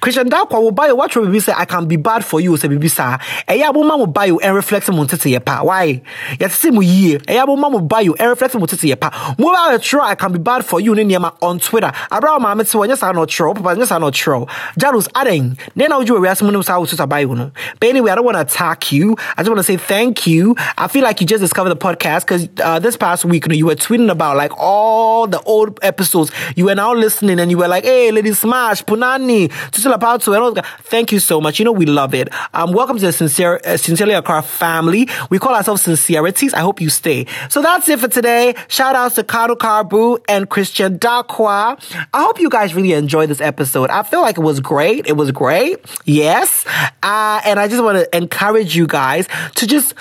Christian 0.01 0.31
Dakwa 0.31 0.62
will 0.62 0.71
buy 0.71 0.87
a 0.87 0.95
watch 0.95 1.14
say 1.14 1.53
I 1.57 1.64
can 1.64 1.88
be 1.88 1.97
bad 1.97 2.25
for 2.25 2.40
you, 2.40 2.57
say 2.57 2.68
Bibisa. 2.68 3.21
Eya 3.49 3.71
aboma 3.72 3.98
mo 3.98 4.06
buy 4.06 4.26
you 4.26 4.38
and 4.40 4.54
reflect 4.54 4.88
mo 4.90 5.04
tete 5.04 5.30
ye 5.30 5.38
pa. 5.38 5.62
Why? 5.62 6.02
Yet 6.38 6.50
see 6.52 6.70
mo 6.70 6.80
ye. 6.80 7.18
Eya 7.18 7.46
aboma 7.46 7.70
mo 7.70 7.80
buy 7.80 8.00
you 8.00 8.14
and 8.14 8.30
reflect 8.30 8.54
mo 8.54 8.66
tete 8.66 8.88
ye 8.88 8.94
pa. 8.94 9.35
Mo 9.38 9.52
ba 9.52 9.78
try 9.78 10.11
I 10.11 10.14
can 10.14 10.32
be 10.32 10.38
bad 10.38 10.64
for 10.64 10.80
you 10.80 10.94
ne 10.94 11.16
on 11.16 11.58
Twitter. 11.58 11.92
Abra 12.11 12.38
ma 12.38 12.54
me 12.54 12.64
tse 12.64 12.74
nyesa 12.74 13.14
no 13.14 13.26
tro, 13.26 13.54
papa 13.54 13.74
nyesa 13.74 14.00
no 14.00 14.11
tro. 14.11 14.46
Janus 14.78 15.08
aden. 15.14 15.56
Ne 15.74 15.87
na 15.87 16.00
uju 16.00 16.20
we 16.20 16.28
asem 16.28 16.52
no 16.52 16.62
sa 16.62 16.78
Twitter 16.78 17.06
buy 17.06 17.20
you 17.20 17.35
no. 17.35 17.50
But 17.80 17.88
anyway, 17.88 18.11
I 18.11 18.14
don't 18.16 18.24
want 18.24 18.37
to 18.37 18.42
attack 18.42 18.92
you. 18.92 19.16
I 19.37 19.42
just 19.42 19.48
want 19.48 19.58
to 19.58 19.64
say 19.64 19.76
thank 19.76 20.26
you. 20.26 20.54
I 20.76 20.88
feel 20.88 21.02
like 21.02 21.20
you 21.20 21.26
just 21.26 21.40
discovered 21.40 21.70
the 21.70 21.76
podcast 21.76 22.20
because 22.20 22.48
uh, 22.62 22.78
this 22.78 22.96
past 22.96 23.24
week 23.24 23.46
you, 23.46 23.48
know, 23.48 23.54
you 23.54 23.66
were 23.66 23.74
tweeting 23.74 24.11
about 24.11 24.37
like 24.37 24.52
all 24.56 25.26
the 25.26 25.40
old 25.42 25.78
episodes. 25.82 26.30
You 26.56 26.66
were 26.66 26.74
now 26.74 26.94
listening 26.94 27.38
and 27.38 27.50
you 27.50 27.58
were 27.58 27.68
like, 27.68 27.85
hey, 27.85 28.11
Lady 28.11 28.32
Smash, 28.32 28.82
Punani, 28.85 29.48
Tutula 29.70 29.98
Pautu, 29.98 30.35
and 30.35 30.42
all. 30.42 30.64
Thank 30.82 31.12
you 31.12 31.18
so 31.18 31.40
much. 31.40 31.58
You 31.58 31.64
know, 31.64 31.72
we 31.72 31.87
love 31.87 32.14
it. 32.14 32.28
Um, 32.54 32.72
welcome 32.72 32.98
to 32.98 33.06
the 33.06 33.12
Sincere, 33.12 33.61
Sincerely 33.77 34.14
Accra 34.14 34.42
family. 34.42 35.09
We 35.31 35.38
call 35.38 35.55
ourselves 35.55 35.83
Sincerities. 35.83 36.55
I 36.55 36.61
hope 36.61 36.81
you 36.81 36.88
stay. 36.90 37.27
So 37.48 37.62
that's 37.62 37.88
it 37.88 38.01
for 38.01 38.09
today. 38.09 38.55
Shout 38.68 38.96
outs 38.96 39.14
to 39.16 39.25
Kano 39.25 39.55
Carbu 39.55 40.18
and 40.29 40.48
Christian 40.48 40.98
Dakwa. 40.98 41.79
I 42.12 42.22
hope 42.22 42.40
you 42.40 42.51
guys 42.51 42.75
really 42.75 42.92
enjoyed 42.92 43.29
this 43.31 43.40
episode. 43.40 43.90
I 43.90 44.03
feel 44.03 44.20
like 44.20 44.38
it 44.38 44.42
was 44.42 44.61
great. 44.61 45.07
It 45.07 45.16
was 45.16 45.31
great. 45.31 45.79
Yes. 46.05 46.64
Uh, 47.03 47.40
and 47.44 47.59
I 47.59 47.68
just 47.68 47.83
want 47.83 47.98
to 47.98 48.16
encourage 48.16 48.77
you 48.77 48.87
guys 48.87 49.27
to 49.57 49.66
just 49.66 49.94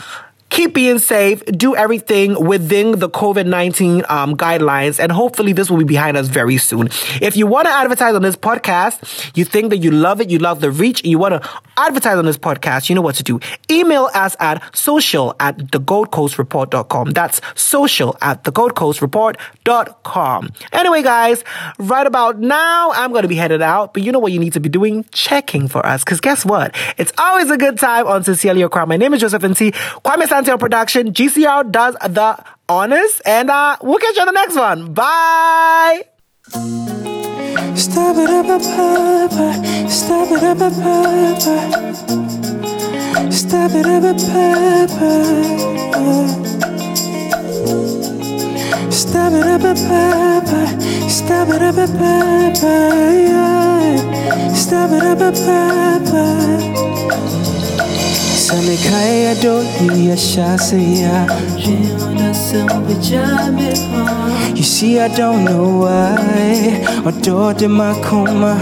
keep 0.51 0.73
being 0.75 0.99
safe, 0.99 1.43
do 1.45 1.75
everything 1.75 2.45
within 2.45 2.99
the 2.99 3.09
COVID 3.09 3.47
19 3.47 4.03
um, 4.07 4.37
guidelines, 4.37 4.99
and 4.99 5.11
hopefully 5.11 5.53
this 5.53 5.71
will 5.71 5.77
be 5.77 5.85
behind 5.85 6.17
us 6.17 6.27
very 6.27 6.57
soon. 6.57 6.89
If 7.21 7.35
you 7.35 7.47
want 7.47 7.67
to 7.67 7.71
advertise 7.71 8.13
on 8.13 8.21
this 8.21 8.35
podcast, 8.35 9.35
you 9.35 9.45
think 9.45 9.71
that 9.71 9.77
you 9.77 9.89
love 9.89 10.21
it, 10.21 10.29
you 10.29 10.37
love 10.37 10.61
the 10.61 10.69
reach, 10.69 11.03
you 11.03 11.17
want 11.17 11.41
to 11.41 11.49
advertise 11.77 12.17
on 12.17 12.25
this 12.25 12.37
podcast, 12.37 12.89
you 12.89 12.95
know 12.95 13.01
what 13.01 13.15
to 13.15 13.23
do. 13.23 13.39
Email 13.71 14.09
us 14.13 14.35
at 14.39 14.75
social 14.75 15.35
at 15.39 15.71
the 15.71 15.79
Gold 15.79 16.11
Coast 16.11 16.37
Report.com. 16.37 17.11
That's 17.11 17.41
social 17.55 18.15
at 18.21 18.43
the 18.43 18.51
Gold 18.51 18.75
Coast 18.75 19.01
Report.com. 19.01 20.49
Anyway, 20.73 21.01
guys, 21.01 21.43
right 21.79 22.05
about 22.05 22.39
now, 22.39 22.91
I'm 22.91 23.11
going 23.11 23.23
to 23.23 23.29
be 23.29 23.35
headed 23.35 23.61
out, 23.61 23.93
but 23.93 24.03
you 24.03 24.11
know 24.11 24.19
what 24.19 24.33
you 24.33 24.39
need 24.39 24.53
to 24.53 24.59
be 24.59 24.69
doing? 24.69 25.05
Checking 25.11 25.69
for 25.69 25.83
us. 25.85 26.03
Because 26.03 26.19
guess 26.19 26.45
what? 26.45 26.75
It's 26.97 27.13
always 27.17 27.49
a 27.49 27.57
good 27.57 27.79
time 27.79 28.05
on 28.05 28.23
Sincerely 28.23 28.61
Accra. 28.61 28.85
My 28.85 28.97
name 28.97 29.13
is 29.13 29.21
Joseph 29.21 29.43
N.T. 29.43 29.71
Kwame 29.71 30.27
Production. 30.43 31.13
GCR 31.13 31.71
does 31.71 31.95
the 31.95 32.43
honors, 32.67 33.21
and 33.25 33.49
uh, 33.49 33.77
we'll 33.81 33.99
catch 33.99 34.15
you 34.15 34.21
on 34.21 34.27
the 34.27 34.31
next 34.33 34.55
one. 34.55 34.93
Bye. 34.93 36.03
Stop 37.75 38.17
it 38.17 38.29
up 38.29 38.47
papa, 38.47 39.53
stop 39.89 40.31
it 40.31 40.43
up 40.43 40.57
papa, 40.57 41.57
stop 43.31 43.71
it 43.71 43.85
up 43.85 44.17
papa. 44.17 45.11
Stop 48.91 49.33
it 49.33 49.47
up 49.47 49.61
papa, 49.61 50.67
stop 51.09 51.49
it 51.49 51.61
up 51.61 51.75
papa. 51.75 52.75
Stop 54.55 54.91
it 54.91 55.03
up 55.03 55.35
papa. 55.35 56.70
Samekaya 58.51 59.31
do 59.39 59.63
you 59.95 60.11
shasaya 60.11 61.23
You 64.53 64.63
see 64.63 64.99
I 64.99 65.07
don't 65.07 65.45
know 65.45 65.87
why 65.87 66.19
Adore 67.07 67.69
my 67.69 67.93
coma 68.03 68.59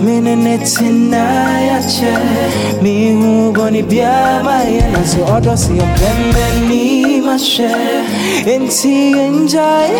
Minutes 0.00 0.80
in 0.80 1.12
I 1.12 1.82
check 1.82 2.80
Me 2.80 3.10
who 3.10 3.52
gonna 3.52 3.82
be 3.82 3.98
a 3.98 4.40
man 4.46 4.94
I 4.94 5.02
saw 5.02 5.24
all 5.24 5.40
those 5.40 5.68
your 5.68 5.82
plan 5.96 6.68
me 6.68 7.20
my 7.20 7.36
share 7.36 8.06
And 8.46 8.72
see 8.72 9.18
enjoy 9.18 9.98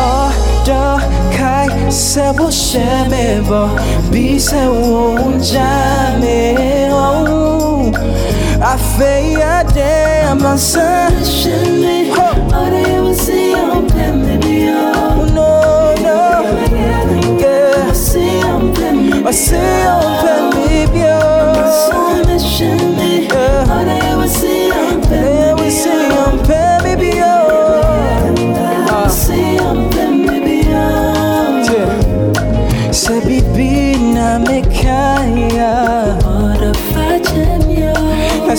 Oh 0.00 0.47
do 0.68 1.00
kai 1.36 1.68
se 1.90 2.26
wo 2.36 2.48
sheme 2.50 3.40
bo. 3.48 3.62
Bi 4.12 4.38
se 4.38 4.62
wo 4.68 5.16
unjame. 5.26 6.38
Oh, 6.92 7.92
I 8.72 8.76
feel 8.96 9.40
a 9.40 9.64
day 9.72 10.22
I'm. 10.28 10.48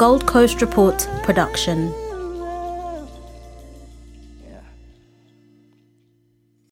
Gold 0.00 0.24
Coast 0.26 0.62
Report 0.62 1.06
production. 1.24 2.09